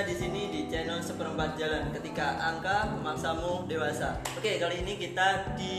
kita 0.00 0.16
di 0.16 0.16
sini 0.16 0.42
di 0.48 0.60
channel 0.72 0.96
seperempat 1.04 1.60
jalan 1.60 1.92
ketika 1.92 2.40
angka 2.40 2.88
memaksamu 2.96 3.68
dewasa. 3.68 4.16
Oke, 4.32 4.56
kali 4.56 4.80
ini 4.80 4.96
kita 4.96 5.52
di 5.60 5.76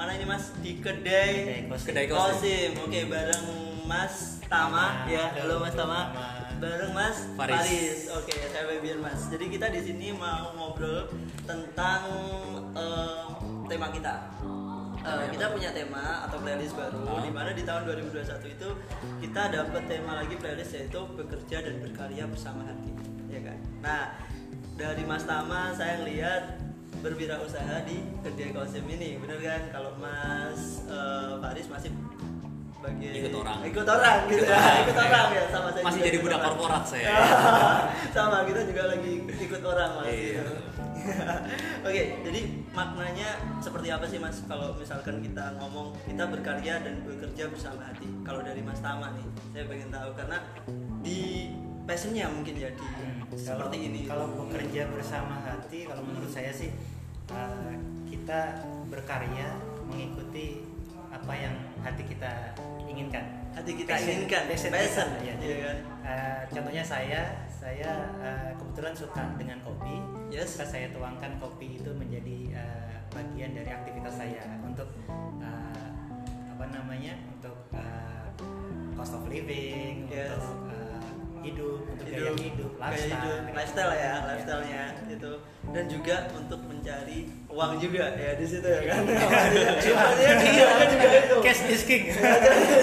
mana 0.00 0.16
ini 0.16 0.24
Mas? 0.24 0.56
Di 0.64 0.80
kedai 0.80 1.68
Kedai 1.68 2.08
Kosim. 2.08 2.72
Oke, 2.80 3.04
bareng 3.12 3.44
Mas 3.84 4.40
Tama 4.48 5.04
ya. 5.04 5.28
Halo 5.28 5.60
Mas 5.60 5.76
Tama. 5.76 6.08
Tama. 6.08 6.56
Bareng 6.56 6.92
Mas 6.96 7.28
Faris. 7.36 8.08
Oke, 8.16 8.32
saya 8.48 8.64
Febian 8.64 9.04
Mas. 9.04 9.28
Jadi 9.28 9.44
kita 9.52 9.68
di 9.68 9.84
sini 9.84 10.16
mau 10.16 10.56
ngobrol 10.56 11.12
tentang 11.44 12.08
eh, 12.72 13.28
tema 13.68 13.92
kita. 13.92 14.40
Eh, 15.02 15.26
kita 15.28 15.50
punya 15.50 15.70
tema 15.70 16.04
atau 16.22 16.38
playlist 16.38 16.72
baru 16.72 17.02
Oh. 17.04 17.18
di 17.18 17.28
mana 17.28 17.50
di 17.50 17.62
tahun 17.62 17.82
2021 17.84 18.22
itu 18.48 18.68
kita 19.20 19.42
dapat 19.50 19.82
tema 19.84 20.12
lagi 20.16 20.34
playlist 20.34 20.72
yaitu 20.72 21.00
bekerja 21.10 21.58
dan 21.60 21.74
berkarya 21.78 22.24
bersama 22.24 22.62
hati 22.62 22.94
ya 23.26 23.40
kan 23.40 23.58
nah 23.80 24.02
dari 24.72 25.02
Mas 25.02 25.24
Tama 25.24 25.72
saya 25.72 26.00
lihat 26.02 26.62
berwirausaha 26.96 27.82
di 27.82 27.98
kedai 28.20 28.50
kosim 28.52 28.86
ini 28.86 29.18
bener 29.18 29.38
kan 29.38 29.62
kalau 29.70 29.90
Mas 29.96 30.86
Faris 31.40 31.66
masih 31.66 31.90
sebagai 32.72 33.10
Ikut 33.12 33.34
orang. 33.36 33.58
ikut 33.64 33.86
orang 33.88 34.18
gitu 34.24 34.38
Ikut 34.38 34.48
ya 34.48 34.54
orang, 34.56 34.76
ikut 34.80 34.96
orang 35.00 35.26
ya 35.28 35.44
sama 35.48 35.68
saya 35.70 35.84
Masih 35.84 36.00
jadi 36.04 36.18
budak 36.18 36.40
korporat 36.42 36.82
saya. 36.84 37.14
sama 38.16 38.36
kita 38.42 38.60
juga 38.64 38.82
lagi 38.88 39.12
ikut 39.24 39.62
orang 39.62 39.90
mas 39.96 40.06
Iya. 40.06 40.42
gitu. 40.42 40.54
Oke, 41.88 42.02
jadi 42.22 42.40
maknanya 42.70 43.28
seperti 43.58 43.88
apa 43.90 44.06
sih 44.06 44.18
mas 44.22 44.38
kalau 44.46 44.74
misalkan 44.78 45.18
kita 45.18 45.58
ngomong 45.58 45.94
kita 46.06 46.24
berkarya 46.30 46.82
dan 46.82 47.02
bekerja 47.02 47.50
bersama 47.50 47.90
hati? 47.90 48.06
Kalau 48.22 48.40
dari 48.42 48.62
Mas 48.62 48.78
Tama 48.78 49.10
nih, 49.18 49.26
saya 49.50 49.64
pengen 49.66 49.90
tahu 49.90 50.10
karena 50.14 50.38
di 51.02 51.50
passionnya 51.82 52.30
mungkin 52.30 52.54
ya 52.54 52.70
di 52.70 52.86
seperti 53.34 53.76
kalau, 53.78 53.86
ini. 53.90 54.00
Kalau 54.06 54.26
bekerja 54.46 54.82
bersama 54.94 55.34
hati, 55.42 55.90
kalau 55.90 56.02
menurut 56.06 56.30
saya 56.30 56.54
sih 56.54 56.70
uh, 57.34 57.74
kita 58.06 58.62
berkarya 58.86 59.58
mengikuti 59.90 60.62
apa 61.10 61.32
yang 61.34 61.54
hati 61.82 62.06
kita 62.06 62.54
inginkan. 62.86 63.41
Hati 63.52 63.70
kita 63.76 63.90
Passion- 63.92 64.12
inginkan, 64.16 64.42
passion 64.48 64.70
passion, 64.72 65.08
kita, 65.12 65.20
ya, 65.20 65.24
iya 65.24 65.34
jadi, 65.36 65.54
kan? 65.60 65.78
uh, 66.02 66.40
contohnya 66.48 66.82
saya, 66.82 67.20
saya 67.52 67.90
uh, 68.18 68.50
kebetulan 68.56 68.94
suka 68.96 69.22
dengan 69.36 69.58
kopi. 69.60 69.96
Yes. 70.32 70.56
Maka 70.56 70.66
saya 70.66 70.86
tuangkan 70.90 71.36
kopi 71.36 71.76
itu 71.76 71.90
menjadi 71.92 72.38
uh, 72.56 72.96
bagian 73.12 73.52
dari 73.52 73.70
aktivitas 73.70 74.14
saya 74.16 74.42
untuk 74.64 74.88
uh, 75.44 75.88
apa 76.56 76.64
namanya 76.72 77.12
untuk 77.28 77.56
uh, 77.76 78.26
cost 78.96 79.12
of 79.12 79.28
living, 79.28 80.08
Yes. 80.08 80.32
untuk 80.40 80.72
uh, 80.72 80.81
hidup, 81.42 81.78
untuk 81.84 82.04
Hidup, 82.04 82.32
gaya 82.32 82.32
hidup, 82.40 82.70
gaya 82.72 82.82
lifestyle, 82.84 83.10
hidup, 83.12 83.38
gitu. 83.42 83.52
lifestyle 83.52 83.92
ya, 83.94 84.12
lifestyle-nya 84.24 84.82
itu 85.04 85.32
dan 85.64 85.84
juga 85.86 86.16
untuk 86.32 86.60
mencari 86.62 87.18
uang 87.46 87.72
juga 87.76 88.04
ya 88.12 88.30
di 88.34 88.44
situ 88.44 88.64
ya 88.64 88.80
kan. 88.84 89.02
Maksudnya 89.06 90.34
dia 90.40 90.66
kan 90.68 90.86
juga 90.88 91.08
itu. 91.16 91.36
Cash 91.40 91.62
is 91.68 91.82
king. 91.84 92.04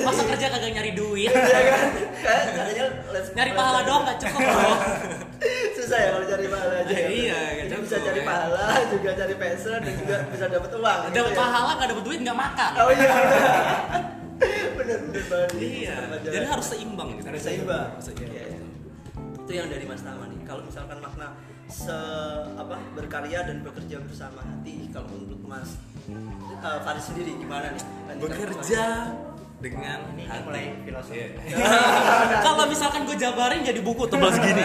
Masa 0.01 0.21
kerja 0.25 0.45
kagak 0.47 0.71
nyari 0.71 0.91
duit? 0.93 1.27
Iya 1.27 1.61
kan? 1.65 1.87
Kayak 2.15 2.43
katanya 2.53 2.85
Nyari 3.29 3.51
pahala 3.51 3.79
doang 3.83 4.03
gak 4.05 4.17
cukup 4.17 4.39
bro. 4.41 4.71
susah 5.79 5.97
ya 5.97 6.09
kalau 6.11 6.25
cari 6.27 6.45
pahala 6.45 6.73
aja 6.77 6.91
Eh, 6.91 7.07
iya, 7.23 7.39
Jadi 7.57 7.71
kan 7.71 7.79
bisa 7.79 7.97
cari 7.97 8.19
ya. 8.19 8.25
pahala 8.25 8.63
juga 8.87 9.09
cari 9.13 9.35
passion 9.35 9.79
dan 9.79 9.93
juga 9.95 10.15
bisa 10.27 10.45
dapat 10.47 10.71
uang 10.73 10.99
gitu 10.99 11.15
Dapat 11.15 11.31
ya. 11.31 11.37
pahala 11.37 11.69
gak 11.73 11.87
dapat 11.89 12.03
duit 12.03 12.19
gak 12.21 12.37
makan. 12.37 12.71
oh 12.77 12.89
iya 12.89 13.11
banget 15.29 15.49
Iya. 15.55 15.95
Jadi 16.19 16.45
harus 16.47 16.67
seimbang 16.67 17.09
gitu. 17.15 17.25
harus 17.25 17.43
seimbang 17.43 17.87
Harus 17.93 18.05
seimbang. 18.05 18.33
Iya, 18.33 18.43
iya. 18.49 18.59
itu 19.39 19.51
yang 19.55 19.67
dari 19.67 19.85
Mas 19.85 20.01
Tama 20.01 20.25
nih 20.25 20.39
kalau 20.43 20.61
misalkan 20.61 20.97
makna 20.99 21.27
se 21.65 21.97
apa 22.55 22.75
berkarya 22.93 23.45
dan 23.45 23.61
bekerja 23.61 23.97
bersama 23.99 24.41
hati 24.41 24.89
kalau 24.89 25.05
menurut 25.07 25.41
Mas 25.43 25.69
eh, 26.09 26.79
Faris 26.81 27.05
sendiri 27.05 27.33
gimana 27.35 27.69
nih 27.71 27.83
Lanjutkan 28.07 28.37
Bekerja 28.41 28.83
dengan 29.59 29.99
Ini 30.13 30.23
hati. 30.25 30.43
mulai 30.43 30.65
filosofi. 30.81 31.19
Iya. 31.45 31.67
Kalau 32.47 32.63
misalkan 32.63 33.03
gue 33.03 33.13
jabarin 33.13 33.59
jadi 33.59 33.83
buku 33.83 34.07
tebal 34.07 34.31
segini. 34.31 34.63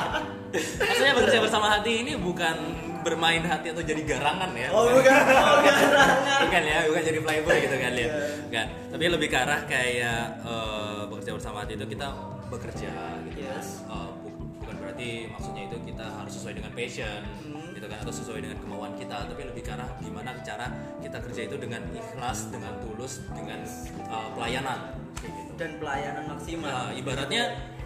Maksudnya 0.80 1.12
bekerja 1.12 1.38
bersama 1.38 1.66
hati 1.68 2.00
ini 2.00 2.16
bukan 2.16 2.56
bermain 3.06 3.38
hati 3.40 3.70
atau 3.70 3.80
jadi 3.80 4.02
garangan 4.02 4.50
ya. 4.52 4.68
oh 4.68 4.90
bukan 4.98 5.14
oh 5.14 5.58
garangan 5.62 6.10
bukan 6.42 6.62
ya 6.64 6.78
bukan 6.84 7.02
jadi 7.04 7.18
playboy 7.20 7.56
gitu 7.60 7.76
kan 7.76 7.92
ya 7.92 8.02
Iya. 8.02 8.10
kan 8.48 8.66
tapi 8.90 9.04
lebih 9.06 9.28
ke 9.28 9.36
arah 9.36 9.60
kayak 9.64 10.20
eh, 10.42 11.00
bekerja 11.06 11.30
bersama 11.32 11.62
hati 11.62 11.74
itu 11.74 11.86
kita 11.86 12.08
bekerja 12.46 12.90
gitu 13.24 13.40
kan. 13.40 13.54
Yes. 13.54 13.86
Bu- 14.18 14.34
bukan 14.58 14.74
berarti 14.76 15.08
maksudnya 15.28 15.62
itu 15.64 15.76
kita 15.84 16.04
harus 16.04 16.32
sesuai 16.32 16.54
dengan 16.54 16.72
passion 16.72 17.20
Hmm. 17.46 17.70
gitu 17.72 17.86
kan 17.86 17.98
atau 18.00 18.10
sesuai 18.12 18.40
dengan 18.40 18.58
kemauan 18.58 18.92
kita 18.94 19.16
tapi 19.24 19.42
lebih 19.44 19.62
ke 19.62 19.70
arah 19.70 19.90
gimana 19.98 20.30
cara 20.40 20.66
kita 20.98 21.18
kerja 21.20 21.40
itu 21.44 21.56
dengan 21.56 21.82
ikhlas 21.90 22.50
dengan 22.50 22.72
tulus 22.80 23.22
dengan 23.30 23.62
eh, 24.02 24.28
pelayanan 24.32 24.78
gitu 25.16 25.52
dan 25.54 25.70
pelayanan 25.76 26.24
maksimal 26.26 26.68
Nah, 26.68 26.90
ibaratnya 26.92 27.42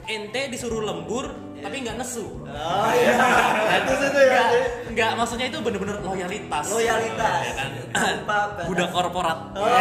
ente 0.06 0.40
disuruh 0.48 0.80
lembur 0.80 1.28
Iya. 1.52 1.68
tapi 1.68 1.76
nggak 1.84 1.96
nesu 2.00 2.24
oh 2.40 2.90
iya 2.90 3.12
itu 3.84 3.92
situ 3.92 4.16
ya 4.16 4.32
Nggak, 4.32 4.48
nggak 4.90 5.10
maksudnya 5.12 5.46
itu 5.46 5.58
bener-bener 5.60 5.96
loyalitas 6.00 6.64
Loyalitas. 6.66 7.42
ya 7.44 7.52
kan 7.52 7.68
budak 8.68 8.88
korporat 8.90 9.38
Oh. 9.52 9.68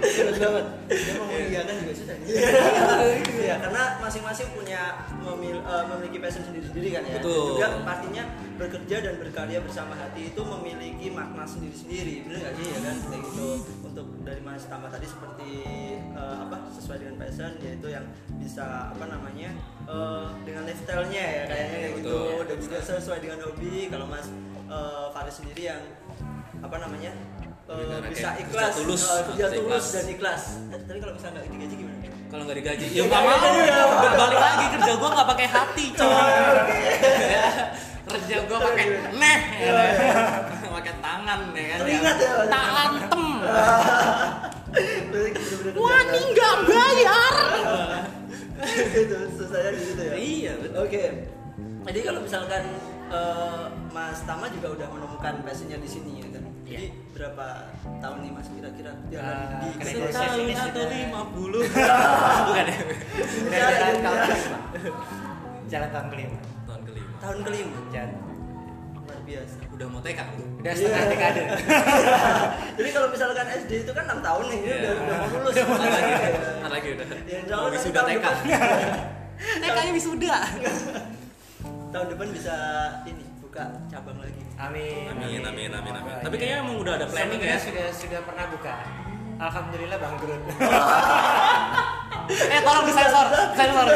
Bener 0.00 0.38
banget. 0.38 0.66
Dia 0.88 1.12
mau 1.18 1.26
mengiyakan 1.26 1.74
juga 1.82 1.85
Iya, 2.36 3.56
karena 3.64 3.82
masing-masing 3.98 4.48
punya 4.52 4.82
memil- 5.18 5.62
eh, 5.62 5.84
memiliki 5.86 6.18
passion 6.18 6.42
sendiri-sendiri 6.42 6.88
kan 6.92 7.02
ya. 7.02 7.14
Betul. 7.18 7.56
Juga 7.56 7.68
pastinya 7.82 8.24
bekerja 8.56 8.96
dan 9.02 9.14
berkarya 9.16 9.58
bersama 9.60 9.92
hati 9.92 10.30
itu 10.30 10.40
memiliki 10.40 11.06
makna 11.10 11.44
sendiri-sendiri. 11.44 12.24
Bener 12.24 12.38
gak 12.42 12.52
sih 12.54 12.66
ya 12.66 12.78
kan? 12.80 12.96
Kayak 13.02 13.22
gitu. 13.24 13.48
Untuk 13.82 14.06
dari 14.22 14.40
Mas 14.40 14.64
Tama 14.66 14.86
tadi 14.88 15.06
seperti 15.06 15.50
eh, 16.12 16.36
apa 16.38 16.56
sesuai 16.70 16.96
dengan 16.98 17.16
passion 17.18 17.52
yaitu 17.60 17.88
yang 17.88 18.04
bisa 18.36 18.64
apa 18.90 19.04
namanya 19.06 19.50
eh, 19.84 20.26
dengan 20.42 20.62
lifestyle-nya 20.64 21.24
ya 21.24 21.42
kayaknya 21.46 21.76
kayak 21.76 21.92
gitu 22.00 22.18
dan 22.44 22.56
juga 22.58 22.76
sesuai 22.80 23.18
dengan 23.20 23.38
hobi. 23.42 23.88
Kalau 23.88 24.06
Mas 24.06 24.26
eh, 24.66 25.06
Faris 25.10 25.34
sendiri 25.36 25.62
yang 25.68 25.82
apa 26.56 26.76
namanya 26.78 27.12
karena 27.66 27.98
bisa 28.06 28.30
ikhlas, 28.38 28.78
kerja 28.78 28.78
tulus, 28.78 29.02
kerja 29.26 29.46
tulus 29.50 29.58
ikhlas. 29.58 29.86
dan 29.90 30.06
ikhlas. 30.08 30.42
Tapi 30.86 30.98
kalau 31.02 31.12
misalnya 31.18 31.34
nggak 31.36 31.46
digaji 31.50 31.74
gimana? 31.76 31.95
Kalau 32.36 32.44
nggak 32.44 32.58
digaji 32.60 32.84
ya 32.92 33.02
nggak 33.08 33.22
mau. 33.24 33.48
Ya 33.64 33.80
balik 34.12 34.36
lagi 34.38 34.64
kerja 34.76 34.92
gua 35.00 35.08
nggak 35.08 35.28
pakai 35.32 35.46
hati 35.48 35.84
coy. 35.96 36.12
Ya, 37.16 37.48
kerja 38.04 38.36
gua 38.44 38.58
pakai 38.60 38.84
neh 39.16 39.38
ya 39.56 39.70
kan? 39.72 39.88
pakai 40.76 40.94
tangan 41.00 41.40
ya 41.50 41.64
kan? 41.64 41.78
Teringat 41.80 42.16
ya, 42.20 42.32
antem 42.84 43.24
Bener-bener 45.08 45.32
kerja 45.32 45.80
wani 45.80 46.20
nggak 46.28 46.56
bayar. 46.62 47.32
Gitu, 48.66 49.16
susahnya 49.32 49.70
di 49.70 49.80
situ 49.80 50.02
ya. 50.02 50.14
iya 50.14 50.52
betul. 50.60 50.76
Oke. 50.84 51.04
Jadi 51.86 52.00
kalau 52.02 52.20
misalkan 52.20 52.64
eh, 53.08 53.64
Mas 53.88 54.20
Tama 54.22 54.48
juga 54.50 54.68
udah 54.74 54.88
menemukan 54.90 55.34
passionnya 55.40 55.78
di 55.78 55.88
sini 55.88 56.20
ya 56.20 56.28
kan. 56.30 56.44
Jadi 56.66 56.86
berapa 57.14 57.46
tahun 58.02 58.16
nih 58.20 58.30
Mas 58.32 58.48
kira-kira? 58.50 58.92
Jalan 59.08 59.24
Eh, 59.30 59.46
di 59.62 59.68
keren. 59.78 59.92
kedai 59.94 60.10
setahun 60.10 60.38
ini 60.42 60.52
atau 60.52 60.66
sudah- 60.66 60.90
lima 60.90 61.22
puluh 61.30 61.62
bukan 62.56 62.66
ya 62.66 62.76
Udah 63.36 63.68
jalan 63.76 63.98
tahun 64.06 64.18
kelima. 64.24 64.58
Jalan 65.66 65.88
tahun 65.90 66.06
kelima. 66.08 66.38
tahun 66.64 66.80
kelima 66.82 67.12
tahun 67.20 67.36
kelima. 67.44 67.76
Jalan. 67.92 68.12
Luar 68.96 69.18
biasa. 69.22 69.56
udah 69.70 69.86
mau 69.86 70.00
TK 70.00 70.20
Udah 70.56 70.72
setengah 70.72 70.98
Iya. 70.98 71.10
dekade. 71.12 71.42
Jadi 72.80 72.90
kalau 72.90 73.08
misalkan 73.08 73.46
SD 73.46 73.72
itu 73.84 73.92
kan 73.92 74.04
6 74.08 74.18
tahun 74.18 74.44
nih, 74.46 74.58
ini 74.58 74.66
Iya. 74.66 74.76
udah, 74.76 74.92
udah 74.96 75.16
mau 75.16 75.28
lulus. 75.36 75.54
Ntar 75.54 75.90
lagi 75.92 76.12
ntar 76.56 76.70
lagi 76.72 76.88
udah 76.90 77.06
Ya, 77.26 77.38
nanti 77.44 77.68
wisuda 77.70 77.98
tahun 77.98 78.08
TK 78.08 78.16
depan. 78.18 78.36
TK 79.62 79.76
nya 79.76 79.92
wisuda 79.92 80.36
tahun 81.86 82.06
depan 82.08 82.28
bisa 82.30 82.54
ini 83.04 83.24
buka 83.38 83.64
cabang 83.86 84.18
lagi. 84.18 84.42
Amin. 84.56 85.06
Amin, 85.08 85.40
amin, 85.44 85.70
amin, 85.70 85.92
amin. 85.94 86.14
Tapi 86.18 86.34
iya. 86.34 86.40
kayaknya 86.42 86.58
emang 86.60 86.76
udah 86.76 86.92
ada 86.96 87.06
planning 87.06 87.40
ya. 87.40 87.56
Sudah 87.56 87.86
sudah 87.92 88.20
pernah 88.24 88.46
buka. 88.48 88.74
Alhamdulillah 89.36 89.98
bangkrut. 90.00 90.42
Eh 92.30 92.60
tolong 92.62 92.84
disensor, 92.88 93.26
sensor. 93.54 93.86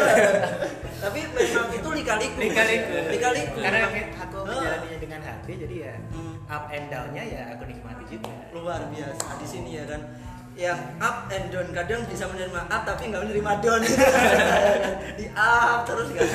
Tapi 1.01 1.21
memang 1.33 1.69
itu 1.73 1.89
lika-liku. 1.91 2.37
Lika-liku. 2.39 2.93
Lika-liku. 3.09 3.57
Karena 3.59 3.89
aku 4.21 4.37
menjalaninya 4.45 4.99
dengan 5.01 5.21
hati, 5.25 5.53
jadi 5.57 5.75
ya 5.89 5.95
up 6.51 6.67
and 6.75 6.87
down-nya 6.91 7.23
ya 7.23 7.43
aku 7.55 7.63
nikmati 7.71 8.05
juga. 8.11 8.35
luar 8.51 8.83
biasa 8.91 9.39
di 9.39 9.47
sini 9.47 9.71
ya 9.79 9.87
kan 9.87 10.03
yang 10.59 10.77
up 10.99 11.31
and 11.31 11.47
down 11.55 11.71
kadang 11.71 12.03
bisa 12.11 12.27
menerima 12.27 12.67
up 12.67 12.83
tapi 12.83 13.09
nggak 13.09 13.23
menerima 13.23 13.53
down 13.63 13.81
di 15.19 15.27
up 15.33 15.87
terus 15.87 16.11
nggak 16.11 16.27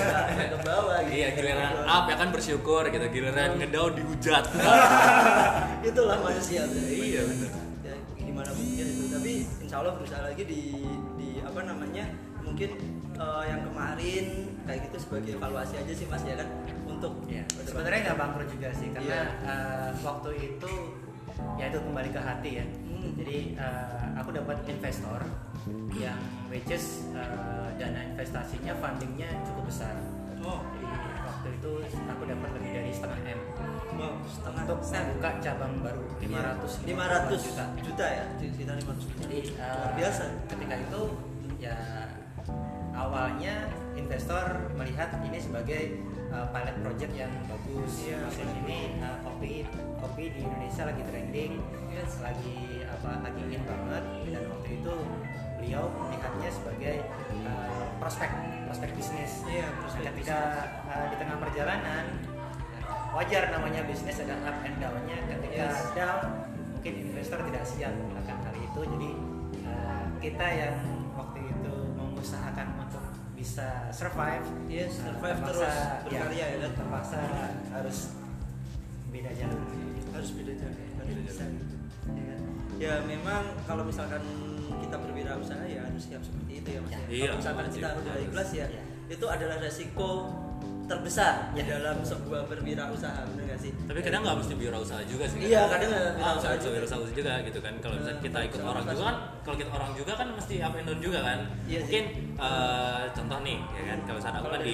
ke 0.56 0.58
bawah 0.64 0.98
gitu. 1.04 1.14
Iya, 1.20 1.28
giliran 1.36 1.74
up 1.84 2.08
ya 2.08 2.16
kan 2.16 2.30
bersyukur 2.32 2.84
gitu, 2.90 3.06
giliran 3.12 3.60
ngedown 3.60 3.92
dihujat. 3.94 4.44
itulah 5.92 6.18
manusia. 6.24 6.64
Iya, 6.74 7.22
bener. 7.28 7.52
ya, 7.86 7.96
gimana 8.18 8.50
mungkin 8.56 8.86
itu 8.88 9.04
tapi 9.12 9.34
insya 9.62 9.76
Allah 9.84 9.94
berusaha 10.00 10.22
lagi 10.26 10.44
di 10.48 10.62
namanya 11.66 12.06
mungkin 12.40 12.70
eh, 13.12 13.44
yang 13.46 13.62
kemarin 13.64 14.26
kayak 14.64 14.80
gitu 14.86 14.98
sebagai 15.00 15.32
evaluasi 15.36 15.76
aja 15.76 15.94
sih 15.94 16.06
mas 16.06 16.22
ya 16.22 16.36
kan 16.36 16.50
untuk 16.86 17.14
Ya, 17.26 17.44
sebenarnya 17.60 18.00
nggak 18.06 18.18
bangkrut 18.18 18.48
juga 18.50 18.70
sih 18.72 18.88
karena 18.90 19.10
Iya. 19.12 19.24
eh, 19.44 19.90
waktu 20.00 20.30
itu 20.48 20.72
ya 21.56 21.66
itu 21.68 21.80
kembali 21.80 22.10
ke 22.10 22.22
hati 22.22 22.50
ya. 22.56 22.66
Hmm. 22.66 23.12
Jadi 23.16 23.38
eh, 23.54 24.06
aku 24.16 24.30
dapat 24.32 24.58
investor 24.66 25.20
yang 25.94 26.20
which 26.48 26.70
is 26.70 27.10
eh, 27.12 27.68
dana 27.76 28.02
investasinya 28.06 28.74
fundingnya 28.76 29.30
cukup 29.44 29.66
besar. 29.66 29.94
oh, 30.40 30.62
Jadi 30.72 30.86
waktu 31.20 31.48
itu 31.52 31.72
aku 32.06 32.24
dapat 32.24 32.50
lebih 32.54 32.70
dari 32.72 32.92
setengah 32.92 33.20
m 33.26 33.40
setengah 34.26 34.62
untuk 34.64 34.80
sen 34.82 35.02
membuka 35.10 35.32
cabang 35.40 35.74
baru 35.82 36.04
500 36.20 36.86
500 36.86 37.48
juta. 37.48 37.66
juta 37.82 38.06
ya 38.06 38.26
sekitar 38.38 38.76
500 38.78 39.04
juta 39.04 39.22
Jadi 39.26 39.40
eh, 39.52 39.74
luar 39.74 39.94
biasa 39.96 40.24
Ketika 40.46 40.76
itu 40.78 41.02
ya 41.60 41.78
awalnya 42.96 43.70
investor 43.96 44.72
melihat 44.76 45.12
ini 45.24 45.40
sebagai 45.40 46.00
uh, 46.32 46.48
pilot 46.52 46.76
project 46.84 47.12
yang 47.16 47.32
bagus. 47.48 47.92
Pilot 48.08 48.52
ini 48.66 49.00
uh, 49.00 49.18
kopi 49.24 49.64
kopi 50.00 50.24
di 50.32 50.40
Indonesia 50.44 50.84
lagi 50.88 51.04
trending, 51.08 51.54
Yes. 51.92 52.20
lagi 52.20 52.84
apa 52.84 53.24
lagi 53.24 53.42
in 53.48 53.64
banget 53.64 54.04
dan 54.32 54.44
waktu 54.52 54.70
itu 54.84 54.94
beliau 55.56 55.84
melihatnya 55.96 56.50
sebagai 56.52 56.96
uh, 57.48 57.86
prospek 58.04 58.30
prospek 58.68 58.90
bisnis. 59.00 59.32
Iya, 59.48 59.68
prospek 59.80 60.12
Ketika 60.12 60.40
uh, 60.92 61.06
di 61.12 61.16
tengah 61.20 61.38
perjalanan 61.40 62.06
wajar 63.16 63.48
namanya 63.48 63.82
bisnis 63.88 64.20
ada 64.20 64.36
up 64.44 64.60
and 64.68 64.76
down-nya. 64.80 65.18
Ketika 65.24 65.72
Yes. 65.72 65.96
down 65.96 66.52
mungkin 66.76 66.94
investor 67.10 67.40
tidak 67.48 67.64
siap 67.64 67.96
akan 67.96 68.38
hal 68.44 68.56
itu 68.60 68.82
jadi 68.84 69.10
uh, 69.66 70.06
kita 70.20 70.48
yang 70.52 70.76
mengusahakan 72.26 72.68
untuk 72.82 73.04
bisa 73.38 73.70
survive 73.94 74.46
Yes, 74.66 74.98
uh, 74.98 75.14
survive 75.14 75.38
terpaksa- 75.38 75.46
terus 75.46 75.76
berkarya 76.10 76.46
ya 76.50 76.58
kan? 76.58 76.72
terpaksa 76.74 77.18
harus 77.70 77.98
beda 79.08 79.32
jalur 79.32 79.62
harus 80.10 80.30
beda 80.34 80.54
jalan 80.58 80.76
harus 80.98 81.16
bisa 81.22 81.44
gitu 81.46 81.76
ya, 82.10 82.24
kan? 82.26 82.40
ya 82.82 82.94
memang 83.06 83.44
kalau 83.64 83.84
misalkan 83.86 84.22
kita 84.82 84.96
berwirausaha 84.98 85.64
ya 85.64 85.86
harus 85.86 86.02
siap 86.02 86.20
seperti 86.20 86.52
itu 86.58 86.70
ya 86.72 86.80
mas 86.82 86.92
ya. 86.92 87.00
Iya, 87.06 87.24
kalau 87.28 87.38
misalkan 87.38 87.66
kita 87.70 87.90
udah 87.94 88.16
ikhlas 88.20 88.50
ya 88.52 88.66
Iya. 88.66 88.82
itu 89.06 89.26
adalah 89.30 89.58
resiko 89.62 90.10
terbesar 90.86 91.34
Ya. 91.58 91.64
dalam 91.66 91.98
sebuah 92.00 92.46
berwirausaha 92.46 93.26
benar 93.26 93.44
nggak 93.50 93.60
sih 93.60 93.72
Tapi 93.86 94.00
kadang 94.02 94.22
nggak 94.22 94.38
mesti 94.38 94.54
wirausaha 94.54 95.02
juga 95.06 95.26
sih. 95.26 95.40
Iya, 95.46 95.62
kadang 95.66 95.90
nggak 95.90 96.04
Ah, 96.06 96.14
wirausaha 96.16 96.52
nggak 96.54 96.62
juga. 96.62 96.74
wirausaha 96.78 97.00
juga 97.12 97.34
gitu 97.42 97.60
kan. 97.62 97.74
Kalau 97.80 97.96
misalnya 97.98 98.20
kita 98.22 98.40
ikut 98.46 98.60
Sama 98.60 98.70
orang 98.72 98.86
juga 98.86 99.04
kan, 99.06 99.18
kalau 99.42 99.56
kita 99.58 99.70
orang 99.72 99.92
juga 99.94 100.14
kan 100.14 100.28
mesti 100.34 100.56
up 100.62 100.74
and 100.76 100.86
down 100.86 101.00
juga 101.00 101.20
kan. 101.22 101.40
Iya. 101.66 101.80
Mungkin 101.86 102.04
eh, 102.36 103.02
contoh 103.16 103.40
nih, 103.42 103.58
ya 103.66 103.84
kan. 103.86 103.98
Kalau 104.06 104.18
misalnya 104.18 104.38
aku 104.38 104.48
kan 104.50 104.60
di, 104.62 104.74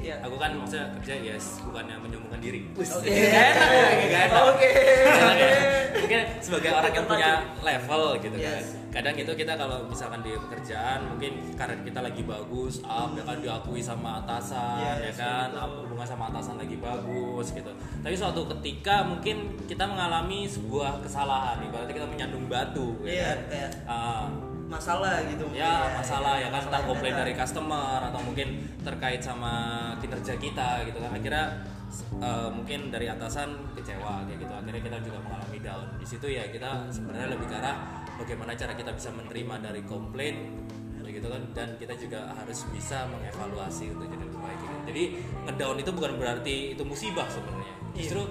iya. 0.00 0.14
aku 0.20 0.36
kan 0.36 0.50
maksudnya 0.56 0.86
kerja 1.00 1.14
yes, 1.18 1.44
bukannya 1.62 1.96
menyombongkan 2.00 2.40
diri. 2.40 2.60
Oke. 2.72 3.08
Enak? 3.12 4.30
Oke. 4.52 4.70
Ya? 4.72 5.50
Mungkin 5.96 6.20
sebagai 6.40 6.70
orang 6.72 6.92
yang 6.92 7.06
punya 7.06 7.30
level 7.60 8.02
gitu 8.20 8.36
kan. 8.36 8.81
Kadang 8.92 9.16
itu 9.16 9.32
kita 9.32 9.56
kalau 9.56 9.88
misalkan 9.88 10.20
di 10.20 10.36
pekerjaan 10.36 11.08
mungkin 11.08 11.32
karir 11.56 11.80
kita 11.80 12.04
lagi 12.04 12.22
bagus, 12.22 12.84
up 12.84 13.16
ya 13.16 13.24
kan 13.24 13.40
diakui 13.40 13.80
sama 13.80 14.20
atasan 14.20 14.84
Yes, 15.00 15.16
ya 15.16 15.24
kan, 15.24 15.48
betul. 15.48 15.64
up 15.64 15.72
hubungan 15.80 16.06
sama 16.06 16.24
atasan 16.28 16.60
lagi 16.60 16.76
bagus 16.76 17.46
gitu. 17.50 17.72
Tapi 17.72 18.12
suatu 18.12 18.44
ketika 18.52 19.00
mungkin 19.02 19.56
kita 19.64 19.88
mengalami 19.88 20.44
sebuah 20.44 21.00
kesalahan, 21.00 21.64
ibaratnya 21.64 21.94
kita 21.96 22.04
menyandung 22.06 22.44
batu 22.46 23.00
ya 23.00 23.08
Iya, 23.08 23.24
kan. 23.24 23.38
kayak 23.48 23.70
Ah, 23.82 24.28
masalah 24.68 25.20
gitu 25.28 25.44
ya 25.52 25.84
masalah 25.92 26.40
ya 26.40 26.48
kan 26.48 26.56
masalah 26.56 26.64
entah 26.64 26.80
yang 26.80 26.88
komplain 26.88 27.12
dari 27.12 27.32
customer 27.36 28.00
atau 28.08 28.20
mungkin 28.24 28.48
terkait 28.80 29.20
sama 29.20 29.52
kinerja 30.00 30.32
kita 30.40 30.88
gitu 30.88 30.96
kan 30.96 31.12
akhirnya 31.12 31.44
eh, 32.16 32.48
mungkin 32.48 32.88
dari 32.88 33.04
atasan 33.04 33.52
kecewa 33.76 34.24
kayak 34.24 34.40
gitu 34.40 34.48
akhirnya 34.48 34.80
kita 34.80 34.96
juga 35.04 35.18
mengalami 35.20 35.60
down 35.60 35.84
di 36.00 36.06
situ 36.08 36.24
ya 36.24 36.48
kita 36.48 36.88
sebenarnya 36.88 37.36
lebih 37.36 37.52
ke 37.52 37.56
arah 37.60 37.76
bagaimana 38.22 38.54
cara 38.54 38.72
kita 38.78 38.90
bisa 38.94 39.10
menerima 39.10 39.54
dari 39.58 39.82
komplain 39.84 40.36
gitu 41.12 41.28
kan 41.28 41.42
dan 41.52 41.68
kita 41.76 41.94
juga 42.00 42.32
harus 42.32 42.64
bisa 42.72 43.04
mengevaluasi 43.12 43.92
untuk 43.92 44.08
jadi 44.08 44.24
lebih 44.24 44.40
baik 44.40 44.58
gitu. 44.58 44.76
jadi 44.88 45.04
ngedown 45.44 45.76
itu 45.84 45.90
bukan 45.92 46.12
berarti 46.16 46.56
itu 46.72 46.82
musibah 46.88 47.28
sebenarnya 47.28 47.72
Iya. 47.92 47.96
justru 48.00 48.22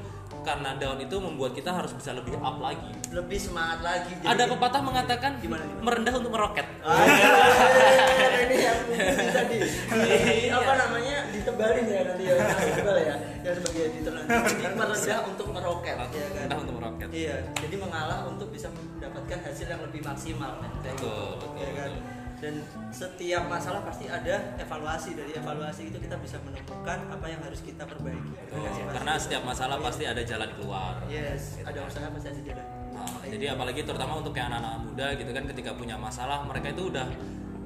karena 0.41 0.73
down 0.75 0.97
itu 0.97 1.15
membuat 1.15 1.51
kita 1.51 1.69
harus 1.71 1.91
bisa 1.91 2.11
lebih 2.11 2.33
up 2.35 2.57
lagi 2.57 2.89
lebih 3.09 3.38
semangat 3.38 3.79
lagi 3.81 4.11
jadi- 4.15 4.29
ada 4.31 4.43
pepatah 4.47 4.81
mengatakan 4.81 5.31
Gimana, 5.38 5.61
gimana? 5.63 5.81
merendah 5.81 6.13
untuk 6.15 6.31
meroket 6.31 6.65
Ah, 6.81 7.05
iya, 7.05 8.29
ini 8.41 8.55
yang 8.57 8.77
bisa 8.89 9.41
di, 9.45 9.57
di- 9.59 9.69
Iya. 10.43 10.57
apa 10.57 10.73
namanya 10.79 11.17
ditebalin 11.29 11.85
ya 11.85 12.01
nanti 12.03 12.23
ya 12.23 12.33
tebal 12.71 12.97
ya 12.97 13.15
yang 13.41 13.55
sebagai 13.55 13.81
editor 13.88 14.11
nanti 14.11 14.29
jadi 14.57 14.73
merendah 14.75 15.19
untuk 15.25 15.47
meroket 15.49 15.95
ya 15.95 16.03
kan 16.03 16.29
Merendah 16.33 16.57
untuk 16.59 16.75
meroket. 16.75 17.07
iya 17.11 17.35
jadi 17.55 17.75
mengalah 17.77 18.19
untuk 18.25 18.47
bisa 18.49 18.67
mendapatkan 18.69 19.39
hasil 19.44 19.67
yang 19.67 19.81
lebih 19.81 20.01
maksimal 20.01 20.51
kan 20.57 20.69
gitu. 20.75 20.89
Betul, 20.97 21.25
betul, 21.37 21.49
ya 21.55 21.69
kan 21.75 21.91
betul. 21.91 22.20
Dan 22.41 22.57
setiap 22.89 23.45
masalah 23.45 23.85
pasti 23.85 24.09
ada 24.09 24.57
evaluasi 24.57 25.13
dari 25.13 25.31
evaluasi 25.31 25.81
itu 25.88 25.97
kita 25.97 26.17
bisa 26.17 26.41
menemukan 26.41 26.99
apa 27.07 27.25
yang 27.25 27.38
harus 27.39 27.61
kita 27.61 27.85
perbaiki 27.85 28.33
sih, 28.73 28.81
Mas? 28.81 28.93
Karena 28.97 29.13
setiap 29.15 29.43
masalah 29.45 29.77
pasti 29.77 30.03
ada 30.03 30.21
jalan 30.21 30.49
keluar. 30.51 30.97
yes 31.05 31.61
ada 31.61 31.85
usaha 31.85 32.09
pasti 32.09 32.27
ada 32.27 32.41
jalan 32.43 32.65
Nah, 32.91 33.07
jadi 33.23 33.55
apalagi 33.55 33.81
terutama 33.81 34.19
untuk 34.19 34.29
kayak 34.31 34.51
anak-anak 34.51 34.77
muda 34.83 35.07
gitu 35.15 35.31
kan 35.31 35.43
ketika 35.47 35.71
punya 35.73 35.95
masalah 35.95 36.43
mereka 36.43 36.69
itu 36.69 36.89
udah 36.89 37.07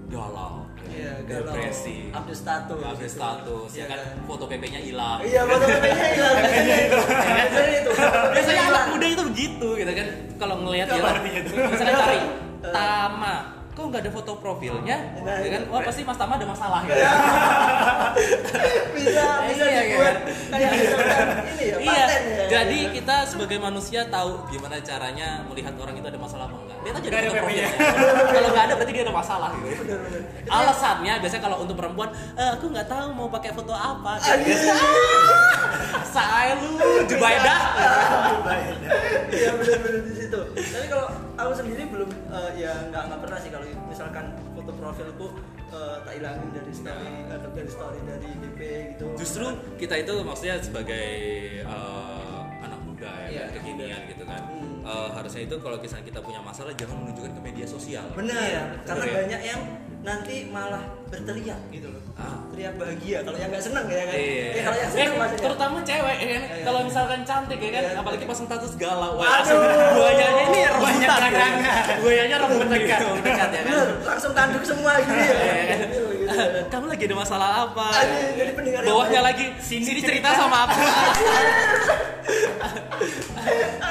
galau, 0.05 0.63
Iya, 0.85 1.11
galau. 1.25 1.49
depresi, 1.49 2.13
Update 2.13 2.37
status 2.37 2.77
update 2.77 2.99
gitu. 3.01 3.17
status, 3.17 3.69
Iya 3.73 3.79
ya 3.79 3.85
kan 3.89 3.99
kan? 3.99 4.15
foto 4.29 4.43
PP-nya 4.45 4.79
hilang. 4.79 5.19
Iya, 5.19 5.41
foto 5.43 5.65
PP-nya 5.65 6.07
hilang. 6.13 6.35
Biasanya 6.37 6.77
itu. 6.77 6.99
Biasanya 7.09 7.75
itu. 7.81 7.91
Biasanya 8.31 8.63
anak 8.69 8.83
muda 8.93 9.05
itu 9.09 9.23
begitu 9.25 9.67
gitu 9.75 9.91
kan. 9.91 10.07
Kalau 10.37 10.55
ngelihat 10.61 10.87
ya, 10.87 11.01
misalnya 11.49 11.95
cari 11.97 12.19
Tama, 12.65 13.35
kok 13.45 13.54
nggak 13.95 14.03
ada 14.03 14.11
foto 14.11 14.31
profilnya? 14.35 14.97
Nah, 15.23 15.39
ya 15.39 15.49
kan, 15.49 15.61
wah 15.71 15.79
pasti 15.79 16.03
Mas 16.03 16.19
Tama 16.19 16.35
ada 16.35 16.43
masalah 16.45 16.83
gitu. 16.83 16.99
bisa 18.95 19.23
bisa 19.47 19.63
Iya, 19.65 19.81
dibuat 19.81 20.15
kan? 20.15 20.23
kayak 20.51 20.71
misalkan 20.73 21.27
ini 21.55 21.65
ya 21.65 21.77
iya, 21.79 22.05
ya. 22.05 22.45
jadi 22.47 22.79
kita 22.91 23.15
sebagai 23.25 23.57
manusia 23.57 24.03
tahu 24.07 24.43
gimana 24.47 24.79
caranya 24.79 25.43
melihat 25.47 25.73
orang 25.75 25.95
itu 25.95 26.05
ada 26.05 26.19
masalah 26.19 26.45
apa 26.47 26.57
enggak. 26.85 26.93
Lihat 26.93 26.95
aja 26.95 27.09
Nggak 27.09 27.21
di 27.21 27.25
ada 27.25 27.33
profilnya. 27.33 27.69
Kalau 28.35 28.49
nggak 28.53 28.65
ada 28.65 28.73
berarti 28.77 28.91
dia 28.93 29.03
ada 29.03 29.15
masalah 29.15 29.49
gitu. 29.57 29.81
Bener, 29.81 29.97
bener. 30.05 30.21
Alasannya 30.45 31.13
biasanya 31.17 31.41
kalau 31.41 31.57
untuk 31.65 31.75
perempuan, 31.75 32.09
"Eh, 32.37 32.49
aku 32.53 32.65
nggak 32.69 32.85
tahu 32.85 33.07
mau 33.11 33.27
pakai 33.27 33.49
foto 33.49 33.73
apa. 33.73 34.21
Anjir. 34.21 34.53
Saya 36.15 36.53
lu 36.61 36.77
Jubaida. 37.03 37.55
Iya 39.27 39.51
benar-benar 39.57 40.01
di 40.05 40.13
situ. 40.15 40.39
Tapi 40.53 40.85
kalau 40.87 41.07
aku 41.35 41.51
sendiri 41.53 41.83
belum 41.89 42.09
eh, 42.29 42.49
ya 42.55 42.71
nggak 42.87 43.03
nggak 43.09 43.19
pernah 43.19 43.37
sih 43.41 43.49
kalau 43.49 43.65
misalkan 43.89 44.25
foto 44.53 44.71
profilku 44.71 45.27
eh, 45.73 45.95
tak 46.05 46.13
hilangin 46.15 46.49
dari 46.53 46.71
story 46.71 47.11
atau 47.27 47.49
dari 47.51 47.69
story 47.69 47.99
dari 48.05 48.29
DP 48.39 48.59
gitu. 48.95 49.05
Justru 49.17 49.45
kita 49.75 49.95
itu 49.97 50.13
maksudnya 50.21 50.55
sebagai 50.61 51.07
anak 52.61 52.79
muda 52.85 53.11
ya, 53.27 53.27
Iya, 53.27 53.43
kan, 53.49 53.53
kekinian 53.59 54.01
gitu 54.07 54.23
kan. 54.23 54.41
Hmm. 54.45 54.64
Eh, 54.85 55.09
harusnya 55.11 55.41
itu 55.43 55.55
kalau 55.57 55.75
misalnya 55.75 56.05
kita 56.05 56.19
punya 56.21 56.37
masalah 56.39 56.69
jangan 56.71 56.95
menunjukkan 57.01 57.33
ke 57.33 57.41
media 57.41 57.65
sosial. 57.65 58.05
Benar, 58.13 58.37
Iya, 58.37 58.61
karena 58.85 59.03
ya. 59.03 59.13
banyak 59.17 59.41
yang 59.43 59.61
nanti 60.05 60.45
malah 60.47 60.85
berteriak 61.09 61.57
gitu 61.69 61.89
loh. 61.89 61.97
Ah. 62.13 62.37
Teriak 62.53 62.77
bahagia 62.77 63.25
kalau 63.25 63.33
yang 63.33 63.49
nggak 63.49 63.59
seneng 63.59 63.89
ya 63.89 63.97
kan. 63.99 64.13
Iya. 64.13 64.45
Eh, 64.45 64.61
kalau 64.61 64.77
yang 64.77 64.85
Eh, 64.85 64.93
seneng 64.93 65.17
maksudnya. 65.17 65.41
terutama 65.41 65.81
cewek 65.81 66.13
ya 66.15 66.29
kan. 66.29 66.45
Iya. 66.45 66.61
Kalau 66.61 66.79
misalkan 66.85 67.25
cantik 67.25 67.57
ya 67.57 67.73
kan, 67.73 67.81
Iya. 67.83 67.97
apalagi 67.97 68.21
pasang 68.23 68.45
status 68.45 68.77
galau. 68.77 69.17
Wah, 69.17 69.25
langsung 69.33 69.57
buayanya 69.57 70.27
ini 70.45 70.61
Banyak 70.77 71.01
ya. 71.01 71.09
larangan. 71.09 71.51
Buayanya 71.97 72.37
rebutan 72.39 72.69
dekat, 72.69 73.01
dekat 73.19 73.49
ya 73.49 73.57
kan. 73.57 73.65
Bener, 73.65 73.89
langsung 74.05 74.29
tanduk 74.31 74.61
semua 74.61 75.01
gini 75.01 75.17
ya. 75.17 75.25
Iya, 75.25 75.33
kan? 75.33 75.77
Gitu, 75.81 76.05
gitu, 76.13 76.29
gitu. 76.29 76.61
Kamu 76.69 76.85
lagi 76.85 77.01
ada 77.03 77.15
masalah 77.17 77.49
apa? 77.65 77.87
Aduh, 77.89 78.29
jadi 78.37 78.51
pendengar 78.53 78.81
Bawahnya 78.85 79.19
lagi 79.23 79.45
sini 79.57 79.97
cerita 79.97 80.29
sama 80.31 80.69
aku. 80.69 80.77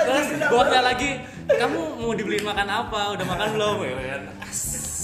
Terus 0.04 0.26
bawahnya 0.50 0.80
lagi 0.82 1.10
kamu 1.44 1.80
mau 2.00 2.12
dibeliin 2.16 2.44
makan 2.44 2.68
apa? 2.68 3.00
Udah 3.16 3.26
makan 3.26 3.48
belum? 3.56 3.76
Ya? 3.84 4.18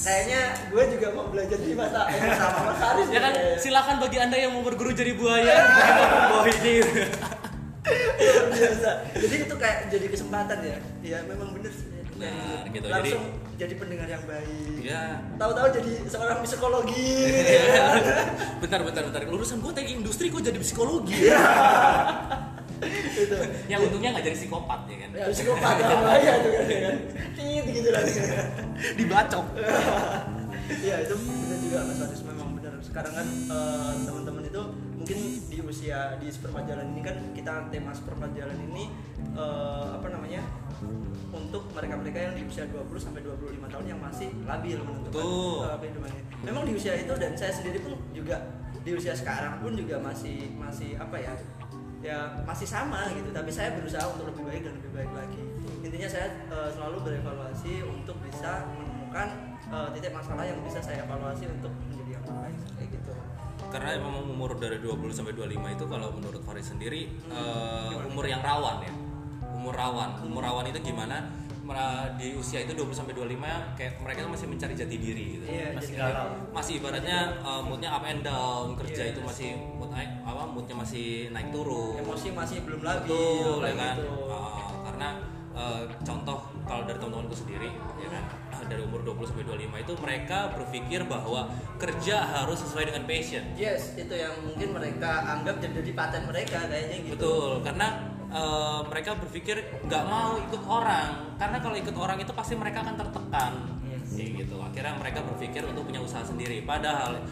Kayaknya 0.01 0.41
gue 0.73 0.85
juga 0.97 1.07
mau 1.13 1.29
belajar 1.29 1.59
di 1.61 1.77
masa 1.77 2.09
eh, 2.09 2.33
sama 2.33 2.73
Mas 2.73 2.81
Haris. 2.81 3.07
Ya 3.13 3.21
kan, 3.21 3.33
nih. 3.37 3.61
silakan 3.61 3.97
bagi 4.01 4.17
anda 4.17 4.37
yang 4.41 4.57
mau 4.57 4.65
berguru 4.65 4.97
jadi 4.97 5.13
buaya. 5.13 5.61
Bawah 6.33 6.49
ini. 6.49 6.81
Biasa. 8.51 8.91
Jadi 9.13 9.35
itu 9.45 9.55
kayak 9.61 9.79
jadi 9.93 10.07
kesempatan 10.09 10.59
ya. 10.65 10.79
Ya 11.05 11.19
memang 11.29 11.53
bener 11.53 11.69
sih. 11.69 12.01
Benar, 12.21 12.65
gitu. 12.69 12.87
Langsung 12.89 13.25
jadi, 13.61 13.75
pendengar 13.77 14.09
yang 14.09 14.25
baik. 14.25 14.81
Ya, 14.85 15.21
Tahu-tahu 15.37 15.69
jadi 15.73 15.93
seorang 16.09 16.39
psikologi. 16.45 17.09
Iya. 17.41 17.89
bentar, 18.61 18.81
bentar, 18.85 19.03
bentar. 19.05 19.21
Lulusan 19.29 19.61
gue 19.61 19.73
teknik 19.73 20.05
industri 20.05 20.33
kok 20.33 20.41
jadi 20.45 20.57
psikologi. 20.61 21.29
itu. 22.89 23.37
Yang 23.69 23.81
untungnya 23.91 24.09
nggak 24.17 24.25
jadi 24.25 24.37
psikopat 24.37 24.81
ya 24.89 24.97
kan. 24.97 25.11
Ya, 25.13 25.25
psikopat 25.29 25.75
yang 25.81 26.03
bahaya 26.03 26.33
tuh 26.41 26.51
kan. 26.51 26.65
ya 26.67 26.81
kan. 26.89 26.97
Tit 27.37 27.65
gitu 27.69 27.89
lah. 27.93 28.03
Dibacok. 28.97 29.47
Iya 30.71 31.03
itu 31.03 31.15
benar 31.19 31.59
juga 31.59 31.79
Mas 31.83 31.99
Wadis 31.99 32.23
memang 32.23 32.49
benar. 32.55 32.73
Sekarang 32.79 33.11
kan 33.11 33.27
eh, 33.27 33.93
teman-teman 34.07 34.45
itu 34.47 34.63
mungkin 34.95 35.19
di 35.51 35.59
usia 35.67 36.15
di 36.23 36.31
seperempat 36.31 36.63
jalan 36.71 36.87
ini 36.95 37.01
kan 37.03 37.17
kita 37.35 37.53
tema 37.75 37.91
seperempat 37.91 38.31
jalan 38.39 38.55
ini 38.71 38.95
eh, 39.35 39.87
apa 39.99 40.07
namanya 40.15 40.47
untuk 41.35 41.67
mereka-mereka 41.75 42.19
yang 42.31 42.35
di 42.39 42.43
usia 42.47 42.71
20 42.71 42.87
sampai 43.03 43.21
25 43.27 43.67
tahun 43.67 43.87
yang 43.91 43.99
masih 43.99 44.31
labil 44.47 44.79
menentukan 44.79 45.25
eh, 45.27 45.77
kehidupannya. 45.83 46.23
Memang 46.47 46.63
di 46.63 46.73
usia 46.79 46.95
itu 46.95 47.15
dan 47.19 47.35
saya 47.35 47.51
sendiri 47.51 47.83
pun 47.83 47.99
juga 48.15 48.39
di 48.81 48.91
usia 48.97 49.13
sekarang 49.13 49.61
pun 49.61 49.75
juga 49.77 49.99
masih 50.01 50.55
masih 50.57 50.97
apa 50.97 51.19
ya 51.21 51.35
ya 52.01 52.33
masih 52.49 52.65
sama 52.65 53.13
gitu 53.13 53.29
tapi 53.29 53.53
saya 53.53 53.77
berusaha 53.77 54.09
untuk 54.09 54.33
lebih 54.33 54.45
baik 54.49 54.63
dan 54.65 54.75
lebih 54.81 54.93
baik 54.97 55.13
lagi. 55.13 55.43
Intinya 55.85 56.09
saya 56.09 56.27
eh, 56.49 56.69
selalu 56.73 56.99
berevaluasi 57.05 57.85
untuk 57.85 58.17
bisa 58.25 58.65
menemukan 58.73 59.29
eh, 59.69 59.89
titik 59.97 60.13
masalah 60.17 60.45
yang 60.49 60.59
bisa 60.65 60.81
saya 60.81 61.05
evaluasi 61.05 61.45
untuk 61.49 61.73
menjadi 61.89 62.11
yang 62.17 62.25
terbaik 62.25 62.57
kayak 62.77 62.89
gitu. 62.97 63.13
Karena 63.71 63.89
memang 64.01 64.25
umur 64.27 64.57
dari 64.57 64.83
20 64.83 65.13
sampai 65.15 65.33
25 65.37 65.77
itu 65.77 65.85
kalau 65.87 66.09
menurut 66.17 66.41
Faris 66.43 66.73
sendiri 66.73 67.13
eh, 67.29 68.09
umur 68.09 68.25
yang 68.25 68.41
rawan 68.41 68.81
ya? 68.81 68.93
Umur 69.53 69.77
rawan. 69.77 70.25
Umur 70.25 70.41
rawan 70.41 70.65
itu 70.73 70.81
gimana 70.81 71.40
di 72.13 72.35
usia 72.35 72.61
itu 72.61 72.73
20 72.73 72.91
sampai 72.91 73.15
25 73.15 73.39
kayak 73.75 73.93
mereka 73.97 74.27
masih 74.27 74.47
mencari 74.47 74.75
jati 74.75 74.97
diri 74.97 75.25
gitu 75.35 75.45
Iya, 75.47 75.67
Masih 75.73 75.95
galau. 75.95 76.29
masih 76.51 76.73
ibaratnya 76.77 77.19
eh, 77.39 77.63
moodnya 77.63 77.91
up 77.91 78.03
and 78.03 78.21
down 78.21 78.75
kerja 78.75 79.03
Iya. 79.03 79.13
itu 79.13 79.21
masih 79.21 79.49
mood 79.73 79.89
naik 79.89 80.11
apa 80.21 80.43
moodnya 80.45 80.75
masih 80.75 81.07
naik 81.31 81.49
turun 81.49 81.95
emosi 81.97 82.29
masih 82.31 82.59
belum 82.63 82.81
labil 82.81 83.15
Betul, 83.15 83.63
ya 83.63 83.75
kan 83.77 83.95
gitu. 83.97 84.13
Ah, 84.27 84.69
karena 84.83 85.09
eh, 85.53 85.83
contoh 86.01 86.39
kalau 86.65 86.83
dari 86.85 86.99
teman-temanku 86.99 87.37
sendiri 87.37 87.71
ya 87.97 88.09
kan 88.09 88.25
ah, 88.51 88.63
dari 88.65 88.83
umur 88.83 89.01
20 89.03 89.23
sampai 89.25 89.45
25 89.47 89.71
itu 89.81 89.93
mereka 89.97 90.39
berpikir 90.53 91.01
bahwa 91.05 91.41
kerja 91.77 92.17
harus 92.21 92.59
sesuai 92.61 92.85
dengan 92.89 93.03
passion 93.05 93.45
yes 93.55 93.95
itu 93.95 94.11
yang 94.13 94.35
mungkin 94.43 94.75
mereka 94.75 95.11
anggap 95.29 95.63
jadi 95.63 95.93
paten 95.93 96.27
mereka 96.27 96.67
kayaknya 96.67 96.97
gitu 97.05 97.15
Betul, 97.15 97.53
karena 97.63 98.10
eh, 98.31 98.81
mereka 98.85 99.11
berpikir 99.17 99.57
nggak 99.83 100.05
mau 100.05 100.39
ikut 100.41 100.63
orang, 100.65 101.09
karena 101.35 101.59
kalau 101.59 101.77
ikut 101.77 101.95
orang 101.95 102.19
itu 102.19 102.33
pasti 102.33 102.55
mereka 102.55 102.83
akan 102.83 102.95
tertekan, 102.97 103.53
Kayak 104.11 104.31
gitu. 104.39 104.57
Akhirnya 104.59 104.95
mereka 104.95 105.23
berpikir 105.23 105.63
untuk 105.63 105.85
punya 105.85 105.99
usaha 105.99 106.21
sendiri, 106.21 106.63
padahal 106.63 107.23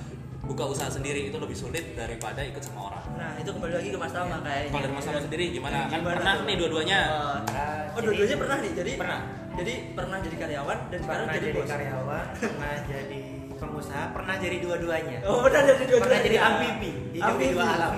buka 0.40 0.64
usaha 0.64 0.88
sendiri 0.88 1.28
itu 1.28 1.36
lebih 1.36 1.52
sulit 1.52 1.92
daripada 1.92 2.40
ikut 2.40 2.62
sama 2.62 2.88
orang. 2.88 3.04
nah 3.14 3.34
itu 3.34 3.50
kembali 3.50 3.74
lagi 3.74 3.88
ke 3.90 3.98
Mas 3.98 4.14
Tama 4.14 4.36
kayaknya 4.40 4.70
Kalau 4.70 4.80
dari 4.80 4.94
Mas 4.94 5.04
Tama 5.04 5.20
sendiri 5.20 5.44
gimana? 5.50 5.76
Kan 5.84 5.98
Gimana 5.98 6.14
pernah 6.14 6.32
tuh? 6.32 6.44
nih 6.46 6.54
dua-duanya. 6.56 7.00
Oh, 7.04 7.36
Ah, 7.50 7.82
oh 7.90 8.00
dua-duanya 8.00 8.36
pernah 8.38 8.56
nih 8.58 8.70
jadi 8.72 8.90
Pernah. 8.96 9.20
jadi 9.52 9.72
pernah 9.92 10.18
jadi 10.18 10.36
karyawan 10.38 10.78
dan 10.86 10.98
sekarang 11.02 11.26
pernah 11.26 11.36
jadi, 11.36 11.44
jadi, 11.44 11.58
bos 11.58 11.68
karyawan 11.68 12.24
pernah 12.38 12.74
jadi 12.94 13.20
pengusaha 13.58 14.14
pernah 14.14 14.34
jadi 14.38 14.56
dua-duanya 14.62 15.18
oh 15.26 15.42
pernah 15.42 15.62
jadi 15.66 15.84
dua 15.84 15.98
pernah 16.00 16.20
jadi 16.22 16.38
amfibi 16.38 16.90
hidup 17.18 17.36
di 17.36 17.46
dua 17.52 17.66
alam 17.66 17.92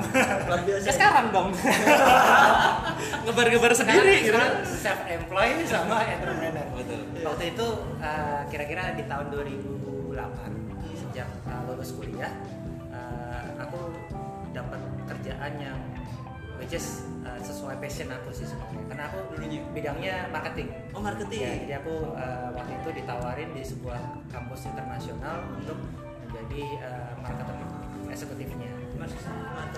luar 0.48 0.60
biasa 0.64 0.84
Ya 0.88 0.92
sekarang 0.96 1.26
dong. 1.28 1.48
Ngebar-ngebar 3.28 3.72
sendiri 3.76 4.12
gitu. 4.24 4.32
sekarang 4.32 4.52
self 4.64 5.00
employed 5.06 5.58
sama 5.68 5.96
entrepreneur 6.08 6.66
Betul. 6.72 7.00
waktu 7.22 7.44
itu 7.52 7.66
uh, 8.00 8.40
kira-kira 8.48 8.96
di 8.96 9.04
tahun 9.04 9.26
2008 9.28 10.16
sejak 11.04 11.28
uh, 11.46 11.60
lulus 11.68 11.90
kuliah 11.94 12.32
uh, 12.90 13.44
aku 13.60 13.92
dapat 14.56 14.80
kerjaan 15.06 15.52
yang 15.60 15.78
which 16.56 16.72
is 16.72 17.04
uh, 17.30 17.38
sesuai 17.40 17.78
passion 17.78 18.08
aku 18.08 18.28
sih 18.30 18.42
sebenarnya 18.44 18.82
karena 18.86 19.04
aku 19.06 19.18
Dulunya? 19.30 19.60
bidangnya 19.70 20.14
marketing 20.28 20.68
oh 20.90 21.00
marketing 21.00 21.40
Ya, 21.40 21.52
jadi 21.60 21.74
aku 21.78 21.94
uh, 22.12 22.48
waktu 22.52 22.72
itu 22.76 22.88
ditawarin 22.96 23.50
di 23.50 23.62
sebuah 23.62 24.00
kampus 24.28 24.60
internasional 24.66 25.36
untuk 25.54 25.78
menjadi 26.20 26.64
uh, 26.82 27.12
marketing 27.16 27.58
eksekutifnya. 28.06 28.70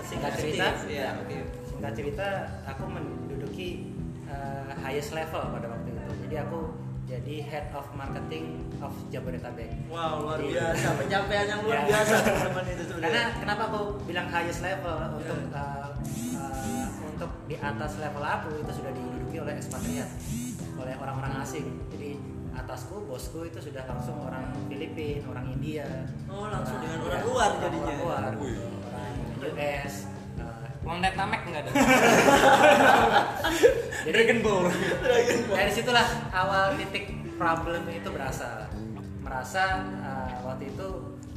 Singkat 0.03 0.33
cerita, 0.35 0.65
ya 0.85 1.15
oke 1.15 1.37
Singkat 1.65 1.93
cerita, 1.93 2.27
aku 2.65 2.83
menduduki 2.85 3.93
uh, 4.25 4.67
highest 4.77 5.11
level 5.11 5.41
pada 5.49 5.65
waktu 5.65 5.89
itu. 5.89 6.01
Jadi 6.23 6.35
aku 6.39 6.59
jadi 7.03 7.35
head 7.41 7.67
of 7.71 7.85
marketing 7.93 8.45
of 8.79 8.91
Jabodetabek. 9.09 9.69
wow 9.87 10.19
luar 10.19 10.39
Jadi- 10.39 10.55
biasa 10.55 10.87
pencapaian 10.99 11.45
yang 11.47 11.61
luar 11.61 11.77
Ya. 11.77 11.83
biasa 11.85 12.15
teman-teman 12.21 12.63
itu 12.65 12.83
sebenarnya 12.85 13.03
Karena 13.05 13.23
kenapa 13.39 13.63
aku 13.65 13.79
bilang 14.03 14.27
highest 14.27 14.61
level 14.61 14.97
untuk 15.13 15.39
Ya. 15.39 15.55
uh, 15.55 15.87
uh, 16.35 16.82
untuk 17.13 17.31
di 17.45 17.55
atas 17.61 18.01
level 18.01 18.25
aku 18.25 18.49
itu 18.57 18.71
sudah 18.73 18.91
diduduki 18.91 19.37
oleh 19.37 19.53
ekspatriat, 19.61 20.09
oleh 20.81 20.95
orang-orang 20.97 21.45
asing. 21.45 21.65
Jadi 21.93 22.17
atasku, 22.57 23.05
bosku 23.05 23.45
itu 23.45 23.61
sudah 23.61 23.85
langsung 23.85 24.17
orang 24.17 24.49
Filipina, 24.65 25.21
orang 25.29 25.45
India. 25.53 25.85
Oh, 26.25 26.49
langsung 26.49 26.81
dengan 26.81 26.97
ya, 26.97 27.05
orang 27.05 27.21
luar 27.25 27.49
orang 27.53 27.61
jadinya. 27.61 27.95
luar, 28.01 28.31
Wih. 28.41 28.57
orang 28.89 29.13
US. 29.45 29.93
Mau 30.83 30.99
naik 30.99 31.15
namek 31.15 31.41
nggak 31.47 31.63
ada? 31.63 31.71
jadi 34.03 34.11
Dragon 34.11 34.39
Ball. 34.43 34.67
dari 35.55 35.71
situlah 35.71 36.07
awal 36.35 36.75
titik 36.75 37.07
problem 37.39 37.87
itu 37.87 38.09
berasal 38.11 38.67
merasa 39.23 39.79
uh, 40.03 40.43
waktu 40.43 40.67
itu 40.75 40.87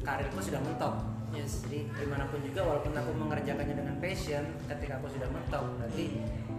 karirku 0.02 0.42
sudah 0.42 0.58
mentok 0.58 1.15
Yes. 1.36 1.62
jadi 1.62 1.80
di 1.86 2.06
mana 2.06 2.24
pun 2.26 2.40
juga 2.40 2.60
walaupun 2.62 2.92
aku 2.92 3.10
mengerjakannya 3.14 3.74
dengan 3.74 3.96
passion 3.96 4.44
ketika 4.66 4.96
aku 4.96 5.06
sudah 5.08 5.28
mentok 5.28 5.62
berarti 5.76 6.04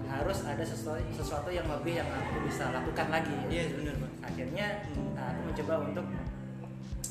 harus 0.07 0.39
ada 0.41 0.63
sesuatu 0.63 1.03
sesuatu 1.11 1.49
yang 1.49 1.67
lebih 1.67 1.99
yang 1.99 2.07
aku 2.07 2.39
bisa 2.43 2.71
lakukan 2.71 3.07
lagi 3.09 3.35
iya 3.47 3.67
benar 3.69 3.95
Pak. 3.97 4.11
akhirnya 4.23 4.67
Hmm. 4.87 5.11
aku 5.15 5.39
mencoba 5.43 5.73
untuk 5.83 6.05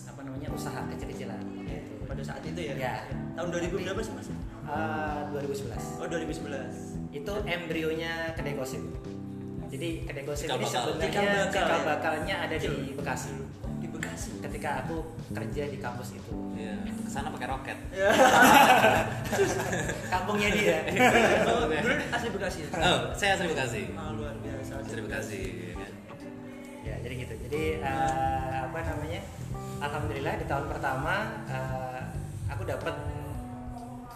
apa 0.06 0.20
namanya 0.22 0.48
usaha 0.48 0.80
kecil-kecilan 0.88 1.40
gitu. 1.60 1.92
pada 2.06 2.22
saat 2.22 2.40
itu 2.40 2.60
ya, 2.62 2.74
Ya. 2.74 2.94
tahun 3.34 3.48
2000 3.50 3.76
berapa 3.82 4.00
sih 4.00 4.12
mas 4.12 4.28
Uh, 4.66 5.30
2011 5.30 6.02
oh 6.02 6.06
2011 6.10 7.14
itu 7.14 7.32
embrionya 7.46 8.34
kedai 8.34 8.58
gosip 8.58 8.82
jadi 9.66 10.02
kedai 10.02 10.24
gosip 10.24 10.46
ini 10.48 10.66
sebenarnya 10.66 11.46
Cikal 11.46 11.70
ya? 11.70 11.86
bakalnya 11.86 12.36
ada 12.42 12.54
di. 12.56 12.66
Bekasi 12.94 13.30
Bekasi 14.16 14.40
ketika 14.40 14.80
aku 14.80 14.96
kerja 15.28 15.68
di 15.68 15.76
kampus 15.76 16.16
itu. 16.16 16.56
Iya, 16.56 16.72
ke 16.88 17.10
sana 17.12 17.28
pakai 17.28 17.52
roket. 17.52 17.76
ya 17.92 18.08
kampungnya 20.16 20.48
dia. 20.56 20.76
Oh, 21.44 21.68
dulu 21.68 21.94
asli 22.08 22.28
Bekasi 22.32 22.58
ya? 22.64 22.68
Oh, 22.80 22.98
saya 23.12 23.36
asli 23.36 23.52
Bekasi. 23.52 23.92
Ah, 23.92 24.16
luar 24.16 24.32
biasa. 24.40 24.80
Asli 24.80 25.04
Bekasi. 25.04 25.40
ya 25.52 25.74
kan? 25.76 25.92
ya 26.80 26.94
jadi 27.04 27.14
gitu. 27.28 27.34
Jadi 27.44 27.62
eh, 27.84 28.52
apa 28.64 28.78
namanya? 28.88 29.20
Alhamdulillah 29.84 30.34
di 30.40 30.46
tahun 30.48 30.64
pertama 30.72 31.14
eh, 31.52 32.00
aku 32.48 32.64
dapat 32.64 32.96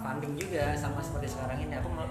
funding 0.01 0.33
juga 0.41 0.81
sama 0.81 1.05
seperti 1.05 1.29
sekarang 1.29 1.61
ini. 1.61 1.77
Aku 1.77 1.93
me- 1.93 2.09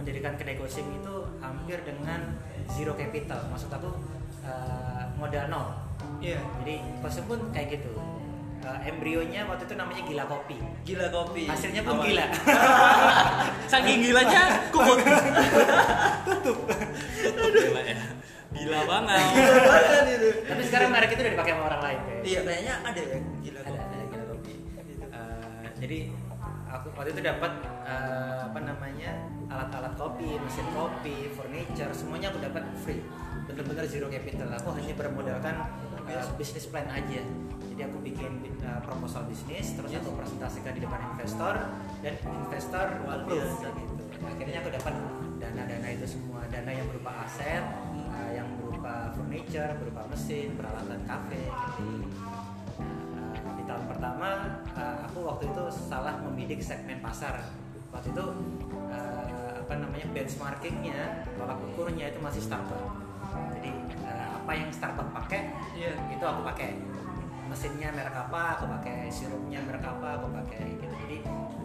mendirikan 0.00 0.32
kedai 0.40 0.56
itu 0.56 1.14
hampir 1.44 1.76
dengan 1.84 2.40
zero 2.72 2.96
capital. 2.96 3.52
Maksud 3.52 3.68
aku 3.68 4.00
eh, 4.48 5.04
modal 5.20 5.44
nol 5.52 5.89
iya 6.18 6.38
Jadi 6.60 6.74
kostum 6.98 7.24
pun 7.26 7.38
kayak 7.50 7.78
gitu. 7.78 7.94
Uh, 8.60 8.76
embrionya 8.84 9.48
waktu 9.48 9.64
itu 9.64 9.72
namanya 9.72 10.02
gila 10.04 10.24
kopi. 10.26 10.60
gila 10.84 11.08
kopi 11.08 11.48
Hasilnya 11.48 11.80
pun 11.80 11.96
Awal. 11.96 12.04
gila. 12.04 12.26
Saking 13.72 13.98
gilanya 14.04 14.42
kukut. 14.68 15.00
Tutup. 16.28 16.58
Gila 17.48 17.80
ya. 17.80 17.96
Gila 18.50 18.80
banget. 18.84 19.22
Gila 19.32 19.60
banget 19.64 20.04
itu 20.12 20.28
Tapi 20.44 20.62
sekarang 20.66 20.88
merek 20.90 21.10
itu 21.10 21.20
udah 21.22 21.32
dipakai 21.32 21.52
sama 21.54 21.64
orang 21.68 21.82
lain 21.82 21.98
kayak. 22.04 22.20
iya 22.22 22.40
kayaknya 22.42 22.74
ada 22.82 23.00
ya 23.00 23.18
gila 23.40 23.60
kopi 23.64 23.80
ada 23.80 24.04
gila 24.04 24.24
kopi. 24.28 24.52
Uh, 25.08 25.64
jadi 25.80 25.98
aku 26.68 26.86
waktu 26.92 27.10
itu 27.10 27.22
dapat 27.24 27.52
uh, 27.82 28.38
apa 28.44 28.58
namanya 28.60 29.10
alat-alat 29.48 29.94
kopi, 29.96 30.36
mesin 30.36 30.68
kopi, 30.70 31.32
furniture, 31.32 31.90
semuanya 31.90 32.28
aku 32.28 32.38
dapat 32.38 32.62
free. 32.78 33.00
Bener-bener 33.48 33.82
zero 33.82 34.06
capital. 34.06 34.52
Aku 34.52 34.70
hanya 34.76 34.92
bermodalkan 34.94 35.54
uh, 36.10 36.34
bisnis 36.34 36.66
plan 36.66 36.86
aja. 36.90 37.22
Jadi 37.70 37.80
aku 37.86 37.98
bikin 38.02 38.32
uh, 38.66 38.80
proposal 38.82 39.24
bisnis, 39.30 39.72
terus 39.78 39.90
aku 39.94 40.10
presentasikan 40.18 40.72
di 40.74 40.82
depan 40.82 41.00
investor 41.14 41.54
dan 42.02 42.14
investor 42.26 42.86
approve 43.06 43.54
gitu. 43.62 44.04
Akhirnya 44.20 44.58
aku 44.60 44.70
dapat 44.74 44.94
dana-dana 45.40 45.88
itu 45.88 46.06
semua, 46.06 46.44
dana 46.52 46.70
yang 46.70 46.86
berupa 46.92 47.24
aset, 47.24 47.64
uh, 48.10 48.30
yang 48.34 48.48
berupa 48.60 49.14
furniture, 49.16 49.72
berupa 49.80 50.02
mesin, 50.12 50.52
peralatan 50.58 51.00
kafe. 51.08 51.40
gitu. 51.80 52.04
Nah, 53.16 53.32
di 53.56 53.64
tahun 53.64 53.84
pertama 53.88 54.28
uh, 54.76 54.96
aku 55.08 55.18
waktu 55.24 55.44
itu 55.48 55.64
salah 55.88 56.20
membidik 56.20 56.60
segmen 56.60 57.00
pasar. 57.00 57.40
Waktu 57.90 58.12
itu 58.12 58.24
uh, 58.92 59.50
apa 59.66 59.74
namanya 59.78 60.06
benchmarkingnya, 60.12 61.26
tolak 61.38 61.58
ukurnya 61.64 62.12
itu 62.12 62.20
masih 62.20 62.42
Starbucks. 62.44 62.99
Apa 64.50 64.58
yang 64.58 64.74
Starbucks 64.74 65.14
pakai, 65.14 65.46
Iya. 65.78 65.94
itu 66.10 66.24
aku 66.26 66.42
pakai. 66.42 66.74
Mesinnya 67.46 67.94
merek 67.94 68.18
apa, 68.18 68.58
aku 68.58 68.66
pakai 68.66 69.06
sirupnya 69.06 69.62
merek 69.62 69.78
apa, 69.78 70.18
aku 70.18 70.26
pakai 70.26 70.74
gitu. 70.74 70.90
Jadi 71.06 71.16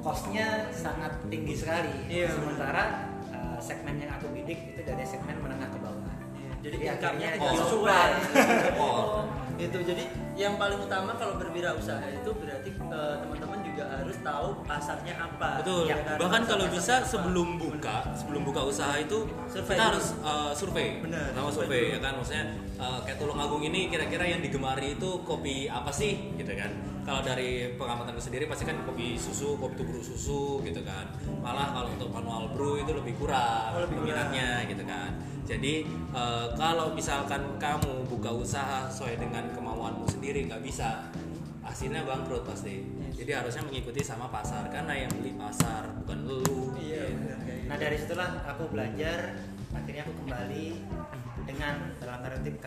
costnya 0.06 0.70
sangat 0.70 1.18
tinggi 1.26 1.58
sekali. 1.58 2.06
Iya, 2.06 2.30
Sementara 2.30 3.10
uh, 3.34 3.58
segmen 3.58 3.98
yang 3.98 4.14
aku 4.14 4.30
bidik 4.38 4.78
itu 4.78 4.86
dari 4.86 5.02
segmen 5.02 5.34
menengah 5.42 5.66
ke 5.74 5.82
bawah. 5.82 6.14
Iya. 6.38 6.52
jadi 6.62 6.76
Jadi 6.78 6.86
akhirnya 6.94 7.30
oh. 7.42 7.58
sesuai 7.58 8.10
Oh. 8.78 9.26
Itu 9.56 9.78
jadi 9.82 10.04
yang 10.36 10.56
paling 10.56 10.76
utama 10.78 11.16
kalau 11.16 11.40
berwirausaha 11.40 12.04
itu 12.12 12.30
berarti 12.36 12.70
eh, 12.76 13.16
teman-teman 13.20 13.60
juga 13.64 13.84
harus 13.88 14.18
tahu 14.20 14.48
pasarnya 14.64 15.16
apa 15.16 15.64
Betul. 15.64 15.88
ya 15.88 15.96
kan? 16.02 16.18
Bahkan 16.20 16.42
kalau 16.44 16.66
bisa 16.68 16.94
apa. 17.00 17.08
sebelum 17.08 17.56
buka, 17.56 17.98
sebelum 18.14 18.42
buka 18.44 18.62
usaha 18.64 18.96
itu 18.96 19.24
Survei 19.48 19.72
kita 19.72 19.80
dulu. 19.80 19.90
harus 19.96 20.08
uh, 20.22 20.52
survei. 20.52 20.88
Benar, 21.00 21.32
Pertama 21.32 21.50
survei 21.50 21.84
ya 21.90 22.00
kan 22.00 22.14
maksudnya 22.16 22.46
uh, 22.76 23.00
kayak 23.02 23.18
Tulung 23.18 23.40
Agung 23.40 23.64
ini 23.64 23.88
kira-kira 23.88 24.26
yang 24.26 24.40
digemari 24.40 24.96
itu 24.96 25.10
kopi 25.24 25.68
apa 25.68 25.90
sih 25.90 26.36
gitu 26.36 26.52
kan. 26.52 26.72
Kalau 27.06 27.22
dari 27.22 27.78
pengamatanku 27.78 28.18
sendiri 28.18 28.50
pasti 28.50 28.66
kan 28.66 28.82
kopi 28.82 29.14
susu, 29.16 29.56
kopi 29.56 29.78
tubruk 29.78 30.02
susu 30.02 30.58
gitu 30.66 30.82
kan. 30.82 31.06
Malah 31.40 31.70
kalau 31.72 31.94
untuk 31.94 32.10
manual 32.10 32.50
brew 32.50 32.82
itu 32.82 32.92
lebih 32.92 33.14
kurang 33.16 33.72
Oh, 33.72 33.80
lebih 33.80 34.02
kurang. 34.04 34.26
peminatnya 34.34 34.50
gitu 34.66 34.84
kan. 34.84 35.10
Jadi 35.46 35.86
uh, 36.10 36.50
kalau 36.58 36.90
misalkan 36.98 37.42
kamu 37.62 38.10
buka 38.10 38.34
usaha 38.34 38.90
sesuai 38.90 39.22
dengan 39.22 39.46
kemauanmu 39.54 40.10
sendiri 40.10 40.50
nggak 40.50 40.66
bisa 40.66 41.06
hasilnya 41.62 42.02
bangkrut 42.02 42.42
pasti. 42.46 42.82
Jadi 43.16 43.32
harusnya 43.32 43.64
mengikuti 43.64 44.02
sama 44.04 44.28
pasar 44.28 44.68
karena 44.74 45.06
yang 45.06 45.12
beli 45.16 45.38
pasar 45.38 45.88
bukan 46.04 46.20
lu. 46.28 46.74
iya 46.76 47.06
Gitu. 47.08 47.16
benar 47.22 47.40
kayak 47.46 47.62
Nah 47.66 47.76
gitu. 47.78 47.84
dari 47.86 47.96
situlah 48.02 48.32
aku 48.46 48.64
belajar, 48.74 49.20
akhirnya 49.72 50.04
aku 50.04 50.14
kembali 50.26 50.66
dengan 51.46 51.76
dalam 52.02 52.20
tanda 52.26 52.38
kutip 52.42 52.58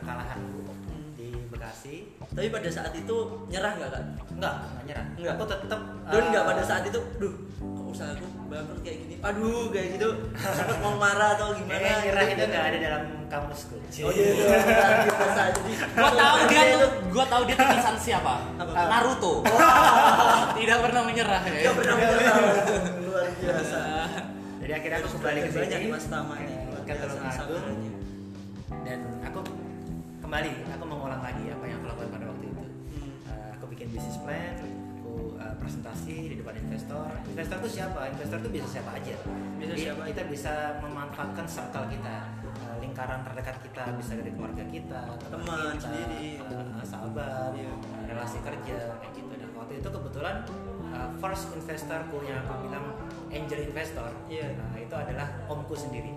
Bekasi. 1.58 1.94
tapi 2.30 2.48
pada 2.48 2.68
saat 2.68 2.92
itu 2.92 3.16
nyerah 3.46 3.72
nggak 3.74 3.90
kan 3.90 4.04
Enggak, 4.30 4.54
enggak 4.54 4.84
nyerah. 4.86 5.06
Enggak. 5.12 5.32
Aku 5.34 5.44
tetap 5.44 5.80
dan 6.06 6.14
eh, 6.16 6.28
nggak 6.30 6.44
pada 6.46 6.62
saat 6.62 6.82
itu 6.84 7.00
duh 7.18 7.34
kok 7.58 7.84
usahaku 7.90 8.26
bangkrut 8.46 8.80
kayak 8.80 8.98
gini 9.02 9.14
aduh 9.18 9.66
kayak 9.68 9.88
gitu 9.92 10.08
sempat 10.32 10.78
mau 10.78 10.94
marah 10.94 11.34
atau 11.34 11.50
gimana 11.52 11.74
Kayaknya 11.74 11.98
nyerah 12.00 12.22
gitu. 12.22 12.32
itu 12.32 12.44
enggak 12.46 12.64
ada 12.64 12.78
dalam 12.78 13.02
kamusku. 13.26 13.76
oh 13.76 14.10
iya 14.10 14.28
iya 14.30 14.46
biasa 15.04 15.40
jadi 15.52 15.72
Gua 15.90 16.10
tahu 16.14 16.36
dia 16.46 16.62
itu 16.64 16.76
tuh, 16.78 16.90
gua 17.10 17.24
tahu 17.26 17.42
dia 17.44 17.56
tulisan 17.58 17.96
siapa? 17.98 18.34
Apa? 18.56 18.70
Naruto. 18.72 19.32
Tidak 20.58 20.78
pernah 20.80 21.02
menyerah 21.02 21.42
ya. 21.42 21.52
nggak 21.60 21.74
pernah 21.76 21.94
menyerah 21.94 22.34
luar 23.02 23.26
biasa 23.34 23.80
Jadi 24.58 24.72
akhirnya 24.74 24.96
aku 24.98 25.08
kembali 25.10 25.38
ke 25.40 25.48
banyak 25.50 25.80
sini. 25.80 25.90
mas 25.90 26.06
Tama 26.06 26.34
ini 26.38 26.54
luar 26.68 26.82
ke 26.86 26.92
Tulung 26.94 27.20
Agung 27.26 27.64
dan 28.78 28.98
aku 29.22 29.38
kembali, 30.28 30.52
aku 30.76 30.84
mengulang 30.84 31.24
lagi 31.24 31.40
apa 31.48 31.64
yang 31.64 31.80
aku 31.80 31.86
lakukan 31.88 32.10
pada 32.12 32.24
waktu 32.28 32.44
itu. 32.52 32.62
Eh, 33.32 33.48
aku 33.56 33.64
bikin 33.72 33.88
bisnis 33.88 34.20
plan, 34.20 34.60
aku 35.00 35.40
eh, 35.40 35.54
presentasi 35.56 36.16
di 36.28 36.36
depan 36.36 36.52
investor. 36.60 37.08
Investor 37.32 37.56
itu 37.64 37.70
siapa? 37.80 38.12
Investor 38.12 38.36
itu 38.44 38.50
bisa 38.52 38.66
siapa 38.68 38.90
aja. 38.92 39.16
Bisa 39.56 39.72
Jadi 39.72 39.80
siapa 39.88 40.02
kita 40.04 40.22
bisa 40.28 40.52
memanfaatkan 40.84 41.48
circle 41.48 41.88
kita, 41.88 42.16
eh, 42.44 42.76
lingkaran 42.76 43.24
terdekat 43.24 43.56
kita, 43.64 43.82
bisa 43.96 44.12
dari 44.20 44.30
keluarga 44.36 44.64
kita, 44.68 45.00
Teman 45.32 45.48
kita, 45.48 45.80
sendiri. 45.80 46.28
eh, 46.44 46.84
sahabat, 46.84 47.50
Iya. 47.56 47.72
eh, 47.72 48.04
relasi 48.12 48.38
kerja 48.44 48.76
kayak 49.00 49.12
gitu. 49.16 49.32
Dan 49.32 49.48
waktu 49.56 49.80
itu 49.80 49.88
kebetulan 49.88 50.36
eh, 50.92 51.08
first 51.24 51.56
investorku 51.56 52.20
yang 52.28 52.44
aku 52.44 52.68
bilang 52.68 52.84
angel 53.32 53.60
investor, 53.64 54.12
Iya. 54.28 54.60
nah, 54.60 54.76
itu 54.76 54.92
adalah 54.92 55.24
omku 55.48 55.72
sendiri. 55.72 56.12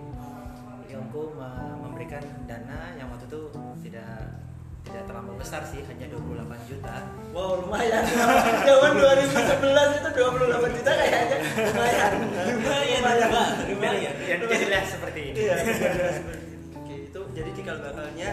Me- 1.10 1.78
memberikan 1.82 2.22
dana 2.46 2.94
yang 2.94 3.10
waktu 3.10 3.26
itu 3.26 3.40
tidak 3.82 4.38
tidak 4.82 5.02
terlalu 5.06 5.38
besar 5.38 5.62
sih, 5.62 5.78
hanya 5.86 6.06
28 6.10 6.42
juta. 6.66 6.94
Wow 7.30 7.62
lumayan 7.62 8.02
Zaman 8.66 8.92
2011 8.98 9.98
itu 9.98 10.08
28 10.10 10.76
juta 10.76 10.90
kayaknya 10.92 11.38
Lumayan 11.54 12.12
Lumayan, 12.50 13.00
Mbak. 13.30 13.48
Lumayan. 13.72 14.14
Dan 14.20 14.38
jadilah 14.42 14.84
seperti 14.84 15.20
ini. 15.32 15.36
Iya 15.38 15.54
seperti 15.62 16.44
itu. 16.50 16.66
Oke 16.76 16.94
itu 17.08 17.20
jadi 17.32 17.50
cikal 17.54 17.76
bakalnya 17.80 18.30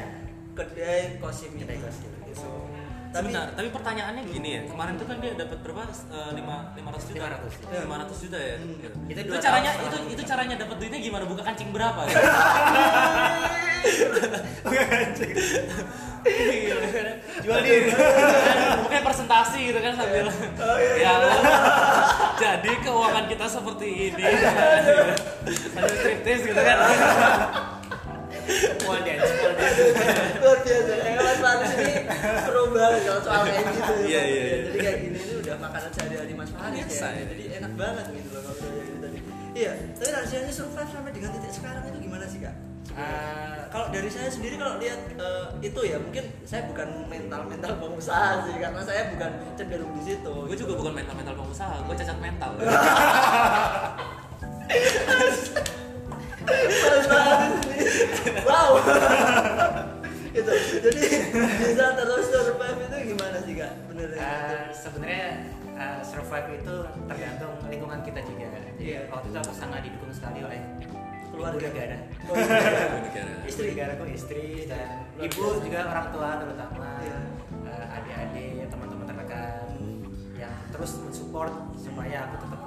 Kedai 0.51 1.01
Kosim 1.17 1.51
Kedai 1.55 1.77
Kosim. 1.79 2.09
Gitu. 2.25 2.49
Tapi 3.09 3.33
Sebentar, 3.33 3.49
tapi 3.57 3.73
pertanyaannya 3.73 4.21
gini 4.29 4.49
ya. 4.53 4.61
Kemarin 4.69 4.93
tuh 5.01 5.09
kan 5.09 5.17
dia 5.17 5.33
dapat 5.33 5.57
berapa? 5.65 5.81
Eh, 5.89 6.31
lima 6.37 6.55
lima 6.77 6.89
ratus 6.93 7.05
juta. 7.09 7.25
500. 7.25 7.81
Lima 7.81 7.95
ratus 8.05 8.17
juta 8.21 8.37
ya. 8.37 8.55
Hmm. 8.61 8.77
Gitu. 8.77 8.95
Itu 9.09 9.19
Itu, 9.25 9.37
caranya 9.41 9.71
itu 9.81 9.97
itu 10.13 10.21
caranya 10.29 10.55
dapat 10.61 10.75
duitnya 10.77 10.99
gimana? 11.01 11.23
Buka 11.25 11.41
kancing 11.41 11.73
berapa? 11.73 12.01
Gitu. 16.19 16.75
Jual 17.47 17.59
diri. 17.63 17.89
Mungkin 18.85 19.01
presentasi 19.01 19.59
gitu 19.71 19.79
kan 19.79 19.93
sambil 19.95 20.27
Oh, 20.29 20.77
iya, 20.77 21.13
ya 21.15 21.15
jadi 22.39 22.71
keuangan 22.83 23.25
kita 23.31 23.45
seperti 23.47 24.11
ini 24.11 24.25
sambil 25.71 25.93
striptis 25.95 26.39
gitu 26.43 26.59
kan 26.59 26.77
Pole 28.81 29.01
dance, 29.05 29.29
pole 29.37 29.53
dance. 29.53 29.77
luar 30.41 30.57
biasa. 30.65 30.93
Ya 31.05 31.21
Mas 31.21 31.37
Faris 31.37 31.71
ini 31.77 31.95
pro 32.49 32.63
banget 32.73 33.01
kalau 33.05 33.21
soal 33.21 33.41
kayak 33.45 33.63
gitu. 33.69 33.93
Iya, 34.09 34.21
iya, 34.25 34.41
iya. 34.41 34.57
jadi 34.65 34.77
kayak 34.81 34.97
gini 35.05 35.17
ini 35.21 35.33
udah 35.45 35.55
makanan 35.61 35.89
sehari-hari 35.93 36.33
Mas 36.33 36.49
Faris 36.49 36.89
ya. 36.89 37.09
ya. 37.13 37.23
jadi 37.29 37.43
enak 37.61 37.73
banget 37.77 38.05
gitu 38.09 38.29
loh 38.33 38.41
kalau 38.41 38.57
kayak 38.57 38.83
gitu 38.89 38.97
tadi. 38.97 39.17
Iya 39.53 39.71
tapi 39.99 40.09
rahasianya 40.15 40.53
survive 40.55 40.89
sampai 40.89 41.11
dengan 41.13 41.29
titik 41.35 41.53
sekarang 41.53 41.83
itu 41.91 41.99
gimana 42.09 42.25
sih 42.25 42.39
kak? 42.41 42.55
Eh, 42.89 43.61
kalau 43.69 43.87
dari 43.93 44.09
saya 44.09 44.29
sendiri 44.33 44.57
kalau 44.57 44.81
lihat 44.81 44.99
eh, 45.13 45.45
itu 45.61 45.79
ya 45.85 45.97
mungkin 46.01 46.25
saya 46.41 46.65
bukan 46.65 46.89
mental 47.05 47.45
mental 47.45 47.77
pengusaha 47.77 48.49
sih 48.49 48.57
karena 48.57 48.81
saya 48.81 49.13
bukan 49.13 49.31
cenderung 49.53 49.93
di 49.93 50.01
situ. 50.01 50.33
Gue 50.49 50.57
juga 50.57 50.73
bukan 50.73 50.93
mental 50.97 51.13
mental 51.13 51.35
pengusaha 51.37 51.85
gue 51.85 51.93
cacat 51.93 52.17
mental. 52.17 52.51
Mas 56.49 57.28
wow 58.49 58.71
itu 60.39 60.51
jadi 60.81 61.01
bisa 61.61 61.85
terus 61.95 62.25
survive 62.27 62.79
itu 62.85 62.97
gimana 63.13 63.37
sih 63.41 63.53
kak 63.55 63.73
bener 63.89 64.09
eh, 64.13 64.61
sebenarnya 64.71 65.25
eh, 65.73 65.99
survive 66.03 66.49
itu 66.59 66.75
tergantung 67.07 67.53
lingkungan 67.65 67.99
kita 68.03 68.19
juga. 68.21 68.47
Jadi 68.51 68.83
Iya. 68.83 68.99
waktu 69.11 69.27
itu 69.27 69.37
aku 69.39 69.53
sangat 69.53 69.79
didukung 69.81 70.11
sekali 70.11 70.39
oleh 70.39 70.59
Keluarga. 71.29 71.67
negara. 71.71 71.97
Oh, 72.27 72.35
iya. 72.35 72.99
negara. 72.99 73.31
Istri 73.47 73.65
negaraku 73.71 74.03
istri 74.11 74.43
dan 74.67 75.07
ibu 75.15 75.43
juga 75.59 75.79
orang 75.87 76.07
tua 76.11 76.29
terutama 76.37 76.87
Iya. 76.99 77.17
eh, 77.63 77.95
adik-adik 77.95 78.67
teman-teman 78.67 79.05
terdekat 79.07 79.67
yang 80.35 80.55
terus 80.69 80.91
mensupport 80.99 81.53
supaya 81.75 82.27
aku 82.27 82.35
tetap 82.43 82.58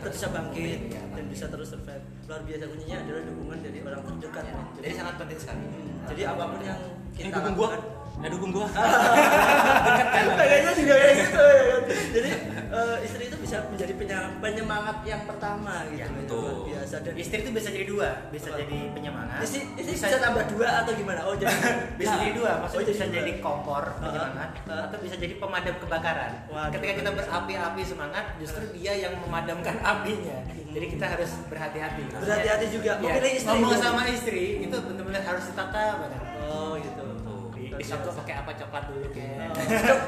tetap 0.00 0.12
bisa 0.12 0.28
bangkit 0.30 0.78
Iya, 0.88 1.00
dan 1.04 1.04
bangkit. 1.12 1.26
bisa 1.28 1.44
terus 1.46 1.68
survive. 1.68 2.04
Luar 2.24 2.40
biasa 2.40 2.64
kuncinya 2.66 2.96
adalah 2.98 3.22
dukungan 3.22 3.58
dari 3.60 3.78
orang 3.80 4.00
terdekat. 4.02 4.44
Ya, 4.46 4.54
jadi, 4.74 4.88
sangat 4.96 5.14
penting 5.18 5.38
sekali. 5.38 5.60
hmm, 5.60 6.08
jadi 6.08 6.22
apa 6.26 6.42
pun 6.46 6.60
yang 6.62 6.80
eh 6.80 7.20
kita 7.20 7.36
dukung 7.36 7.54
gua. 7.54 7.68
lakukan 7.68 7.80
eh 8.20 8.30
dukung 8.30 8.50
gua. 8.50 8.66
Kayaknya 10.40 10.72
juga 10.72 10.94
kayak 10.96 11.14
gitu 11.16 11.42
ya. 11.42 11.62
Kan 11.62 11.82
jadi 12.10 12.30
eh, 12.70 12.96
istri 13.02 13.22
itu 13.26 13.36
bisa 13.36 13.56
menjadi 13.66 13.92
penyemangat 14.38 14.96
yang 15.02 15.22
pertama 15.24 15.82
gitu 15.86 15.98
Ya, 15.98 16.06
Itu 16.06 16.16
betul. 16.16 16.50
biasa 16.66 16.96
dan 17.00 17.12
Istri 17.14 17.38
itu 17.40 17.50
bisa 17.50 17.68
jadi 17.68 17.86
dua, 17.86 18.08
bisa 18.28 18.48
Apa? 18.48 18.58
jadi 18.58 18.78
penyemangat. 18.90 19.38
istri, 19.42 19.60
istri 19.74 19.94
bisa, 19.98 20.16
tambah 20.16 20.44
dua 20.48 20.68
atau 20.80 20.92
gimana 20.92 21.20
oh 21.22 21.34
jadi 21.34 21.50
bisa 22.00 22.14
jadi 22.16 22.32
dua, 22.32 22.50
maksudnya 22.58 22.78
Oh, 22.78 22.86
jadi 22.86 22.94
bisa 22.94 23.04
dua. 23.04 23.16
jadi 23.16 23.32
kompor 23.40 23.84
penyemangat 23.98 24.50
ah. 24.64 24.80
atau 24.86 24.98
bisa 24.98 25.16
jadi 25.16 25.34
pemadam 25.36 25.74
kebakaran. 25.76 26.32
Waduh. 26.46 26.70
Ketika 26.72 26.92
kita 26.96 27.10
berapi-api 27.12 27.82
semangat, 27.82 28.24
justru 28.38 28.62
dia 28.72 28.92
yang 28.94 29.14
memadamkan 29.18 29.76
apinya. 29.92 30.38
Jadi 30.70 30.86
kita 30.88 31.06
harus 31.08 31.30
berhati-hati. 31.46 32.02
Berhati-hati 32.12 32.66
juga. 32.70 32.92
ya, 32.94 33.02
Memilih 33.02 33.32
istri 33.34 33.50
ngomong 33.50 33.72
juga. 33.72 33.82
sama 33.82 34.02
istri 34.06 34.42
itu 34.60 34.76
benar-benar 34.78 35.22
harus 35.24 35.44
ditata 35.44 35.82
banget. 35.98 36.20
oh 36.44 36.74
gitu 36.76 37.02
Di- 37.50 37.74
Disuruh 37.76 38.14
pakai 38.14 38.34
apa 38.36 38.50
coklat 38.54 38.84
dulu 38.86 39.06
kayak. 39.10 39.50
Oh. 39.50 39.54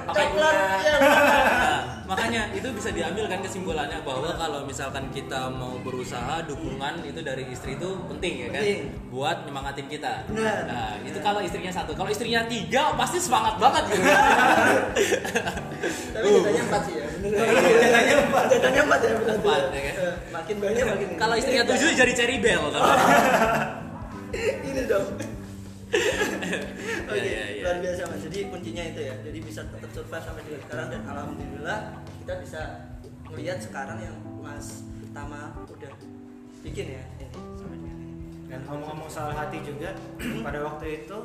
Pakai 0.08 0.24
coklat 0.24 0.54
gula. 0.54 1.91
Makanya 2.04 2.50
itu 2.52 2.68
bisa 2.70 2.90
diambil 2.90 3.24
kan 3.26 3.40
kesimpulannya 3.40 4.02
bahwa 4.02 4.30
kalau 4.34 4.62
misalkan 4.62 5.06
kita 5.10 5.48
mau 5.48 5.78
berusaha 5.80 6.42
dukungan 6.44 7.02
itu 7.02 7.20
dari 7.20 7.46
istri 7.48 7.74
itu 7.74 7.88
penting 8.06 8.34
ya 8.38 8.48
kan 8.50 8.62
Penting. 8.62 8.82
buat 9.08 9.36
nyemangatin 9.44 9.86
kita. 9.86 10.12
Nah, 10.32 10.98
itu 11.00 11.18
kalau 11.18 11.40
istrinya 11.40 11.70
satu, 11.70 11.92
kalau 11.92 12.10
istrinya 12.10 12.42
tiga 12.46 12.92
pasti 12.94 13.18
semangat 13.18 13.56
banget 13.56 13.84
gitu. 13.90 14.02
tapi 16.12 16.26
jatahnya 16.28 16.62
empat 16.62 16.82
sih 16.86 16.94
ya 16.94 17.06
bener 17.18 17.42
jatahnya 17.42 18.14
empat 18.22 18.44
jatahnya 18.46 18.82
empat 18.86 19.00
ya 19.00 19.12
berarti 19.16 19.38
Empat, 19.42 19.60
ya. 19.72 19.80
kan? 19.82 19.94
Eh, 19.98 20.14
makin 20.30 20.56
banyak 20.60 20.84
makin 20.86 21.08
kalau 21.16 21.34
istrinya 21.34 21.64
tujuh 21.66 21.88
jadi 21.92 22.12
cherry 22.14 22.36
bell 22.38 22.64
ini 24.62 24.82
dong 24.86 25.06
Oke, 25.92 27.20
iya, 27.28 27.44
iya. 27.52 27.62
luar 27.68 27.76
biasa 27.84 28.08
mas. 28.08 28.24
Jadi 28.24 28.41
kuncinya 28.52 28.84
itu 28.84 29.00
ya. 29.00 29.14
Jadi 29.24 29.38
bisa 29.40 29.64
tetap 29.64 29.88
survive 29.96 30.20
sampai 30.20 30.42
dengan 30.44 30.60
sekarang 30.68 30.86
dan 30.92 31.02
alhamdulillah 31.08 31.78
kita 32.20 32.34
bisa 32.44 32.60
melihat 33.32 33.58
sekarang 33.64 33.98
yang 34.04 34.16
Mas 34.44 34.84
Tama 35.16 35.56
udah 35.64 35.92
bikin 36.60 37.00
ya 37.00 37.04
ini 37.16 37.36
ini. 37.72 37.90
Dan 38.52 38.60
ngomong-ngomong 38.68 39.08
soal 39.08 39.32
hati 39.32 39.64
juga, 39.64 39.96
pada 40.46 40.60
waktu 40.60 41.04
itu 41.04 41.18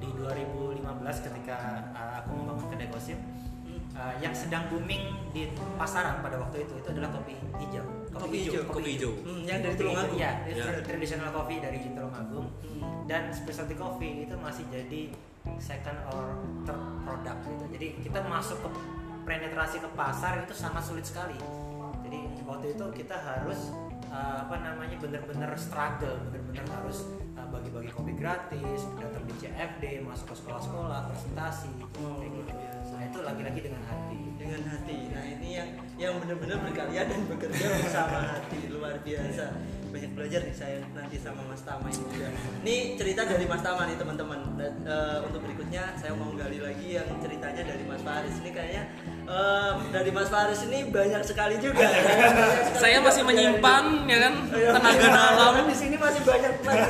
di 0.00 0.08
2015 0.16 0.84
ketika 1.24 1.56
uh, 1.96 2.20
aku 2.20 2.30
membangun 2.36 2.68
kedai 2.72 2.88
gosip. 2.92 3.16
Uh, 4.00 4.14
yang 4.18 4.32
sedang 4.32 4.64
booming 4.66 5.12
di 5.30 5.46
pasaran 5.76 6.24
pada 6.24 6.40
waktu 6.40 6.64
itu 6.64 6.72
itu 6.74 6.88
adalah 6.90 7.12
kopi 7.12 7.36
hijau. 7.60 7.84
Kopi 8.10 8.36
hijau. 8.40 8.62
Kopi 8.66 8.90
hijau. 8.96 9.12
Hmm, 9.20 9.42
yang 9.44 9.60
dari 9.60 9.70
Kopi 9.70 9.80
Tulungagung. 9.84 10.16
Iya, 10.16 10.30
Ya. 10.48 10.64
tra- 10.64 10.82
traditional 10.82 11.30
coffee 11.30 11.60
dari 11.60 11.78
Tulungagung 11.84 12.48
Hmm. 12.64 12.80
dan 13.04 13.22
specialty 13.30 13.76
coffee 13.76 14.24
itu 14.24 14.34
masih 14.36 14.64
jadi 14.68 15.12
second 15.56 15.98
or 16.08 16.24
third 16.64 16.80
product 17.02 17.40
gitu. 17.46 17.64
Jadi 17.70 17.86
kita 18.02 18.18
masuk 18.24 18.58
ke 18.58 18.68
penetrasi 19.22 19.76
ke 19.78 19.88
pasar 19.94 20.40
itu 20.40 20.54
sangat 20.54 20.82
sulit 20.82 21.04
sekali. 21.04 21.36
Jadi 22.02 22.18
waktu 22.42 22.74
itu 22.74 22.84
kita 22.96 23.14
harus 23.14 23.70
uh, 24.10 24.42
apa 24.42 24.56
namanya 24.58 24.98
benar-benar 24.98 25.54
struggle, 25.54 26.18
benar-benar 26.26 26.66
harus 26.74 27.06
uh, 27.32 27.46
bagi-bagi 27.46 27.88
kopi 27.88 28.12
gratis, 28.12 28.90
datang 28.98 29.22
di 29.22 29.34
CFD, 29.38 30.02
masuk 30.02 30.34
ke 30.34 30.36
sekolah-sekolah, 30.36 31.06
presentasi, 31.06 31.70
Oh, 32.00 32.18
kayak 32.18 32.30
gitu. 32.34 32.50
Itu 33.20 33.28
lagi-lagi 33.28 33.60
dengan 33.68 33.82
hati. 33.84 34.18
dengan 34.40 34.62
hati. 34.72 34.98
Nah 35.12 35.24
ini 35.36 35.48
yang 35.60 35.68
yang 36.00 36.16
benar-benar 36.16 36.56
berkarya 36.64 37.04
dan 37.04 37.20
bekerja 37.28 37.66
bersama 37.84 38.18
hati 38.32 38.72
luar 38.72 38.96
biasa. 39.04 39.52
Banyak 39.92 40.10
belajar 40.16 40.40
nih 40.48 40.56
saya 40.56 40.80
nanti 40.96 41.20
sama 41.20 41.44
Mas 41.44 41.60
Tama 41.60 41.92
ini 41.92 42.00
juga. 42.08 42.32
Ini 42.64 42.76
cerita 42.96 43.28
dari 43.28 43.44
Mas 43.44 43.60
Tama 43.60 43.84
nih 43.84 44.00
teman-teman. 44.00 44.40
Dan, 44.56 44.72
eh, 44.88 45.18
untuk 45.20 45.44
berikutnya 45.44 45.92
saya 46.00 46.16
mau 46.16 46.32
gali 46.32 46.56
lagi 46.64 46.96
yang 46.96 47.04
ceritanya 47.20 47.62
dari 47.68 47.84
Mas 47.84 48.00
Faris. 48.00 48.32
Ini 48.40 48.50
kayaknya 48.56 48.82
eh, 49.28 49.72
dari 49.92 50.10
Mas 50.16 50.32
Faris 50.32 50.64
ini 50.64 50.88
banyak 50.88 51.20
sekali 51.20 51.60
juga. 51.60 51.84
ya. 51.84 52.00
Banyak 52.00 52.30
sekali 52.72 52.80
Saya 52.80 52.96
juga 52.96 53.06
masih 53.12 53.22
menyimpan 53.28 53.84
ya 54.08 54.18
kan 54.24 54.34
Iya, 54.56 54.68
tenaga 54.80 55.06
dalam. 55.12 55.52
Di 55.68 55.76
sini 55.76 55.96
masih 56.00 56.22
banyak 56.24 56.54
banget. 56.64 56.88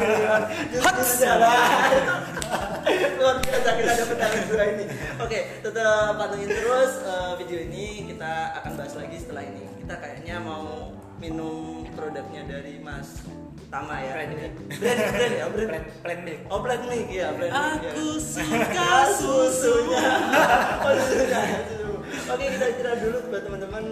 Luar 3.21 3.37
biasa 3.37 3.69
kita 3.77 3.93
dapat 4.01 4.17
talent 4.17 4.47
dua 4.49 4.65
ini. 4.73 4.85
Oke, 5.21 5.39
tetap 5.61 6.17
pantengin 6.17 6.49
terus 6.49 6.93
eh, 7.05 7.33
video 7.37 7.59
ini. 7.69 8.09
Kita 8.09 8.33
akan 8.57 8.73
bahas 8.81 8.95
lagi 8.97 9.17
setelah 9.21 9.45
ini. 9.45 9.65
Kita 9.85 9.95
kayaknya 10.01 10.37
mau 10.41 10.97
minum 11.21 11.85
produknya 11.93 12.49
dari 12.49 12.81
Mas 12.81 13.21
Tama 13.69 14.01
ya. 14.01 14.17
Brand 14.17 14.33
Brand, 14.33 14.41
milk. 14.41 14.55
brand, 14.81 15.35
ya, 15.37 15.47
brand. 15.53 15.69
Plan, 15.69 15.85
plan 16.01 16.21
milk. 16.25 16.41
Oh, 16.49 16.59
Black 16.65 16.81
Milk 16.89 17.09
ya, 17.13 17.29
Black 17.37 17.53
Milk. 17.53 17.61
ya. 17.61 17.93
Aku 17.93 18.07
suka 18.19 18.93
susunya. 19.15 20.07
oh, 20.89 20.93
susunya. 20.97 21.41
susu. 21.69 21.91
Oke, 22.25 22.45
kita 22.57 22.67
istirahat 22.73 22.99
dulu 23.05 23.19
buat 23.29 23.43
teman-teman. 23.45 23.85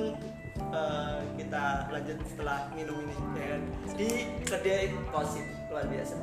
Eh, 0.59 1.19
kita 1.37 1.64
lanjut 1.93 2.19
setelah 2.29 2.69
minum 2.77 3.01
ini 3.05 3.17
ya 3.41 3.47
kan 3.57 3.62
di 3.97 4.11
kedai 4.45 4.88
kosit 5.12 5.47
luar 5.69 5.85
biasa. 5.85 6.17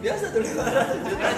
Biasa 0.00 0.24
tuh 0.32 0.40
500 0.40 1.06
juta. 1.06 1.28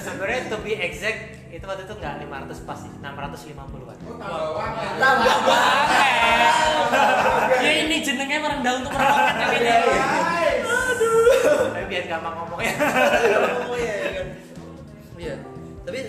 Sebenarnya 0.00 0.40
to 0.48 0.56
be 0.64 0.72
exact 0.80 1.20
itu 1.52 1.64
waktu 1.68 1.84
itu 1.84 1.94
nggak 2.00 2.24
500 2.24 2.68
pasti 2.68 2.88
650-an. 3.04 3.96
Tambah 4.96 5.36
banget. 5.44 6.54
Ya 7.60 7.72
ini 7.84 8.00
jenengnya 8.00 8.40
merendah 8.40 8.72
untuk 8.80 8.90
meroket 8.96 9.34
kayaknya. 9.36 9.76
Tapi 11.76 11.84
biar 11.92 12.04
gampang 12.08 12.34
ngomongnya. 12.40 12.72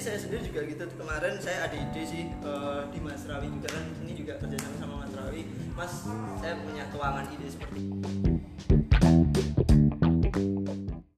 Saya 0.04 0.20
sendiri 0.20 0.44
juga 0.52 0.62
gitu. 0.68 0.84
Kemarin 1.00 1.40
saya 1.40 1.72
ada 1.72 1.76
ide 1.80 2.04
sih 2.04 2.28
eh, 2.28 2.82
di 2.92 3.00
Mas 3.00 3.24
Rawi 3.24 3.48
juga 3.48 3.72
kan. 3.72 3.86
Ini 4.04 4.14
juga 4.20 4.34
kerjasama 4.36 4.76
sama 4.76 4.96
Mas 5.08 5.14
Rawi 5.16 5.42
Mas 5.74 6.06
saya 6.38 6.54
punya 6.62 6.84
keuangan 6.94 7.26
ide 7.34 7.48
seperti 7.50 7.80
ini 7.82 8.83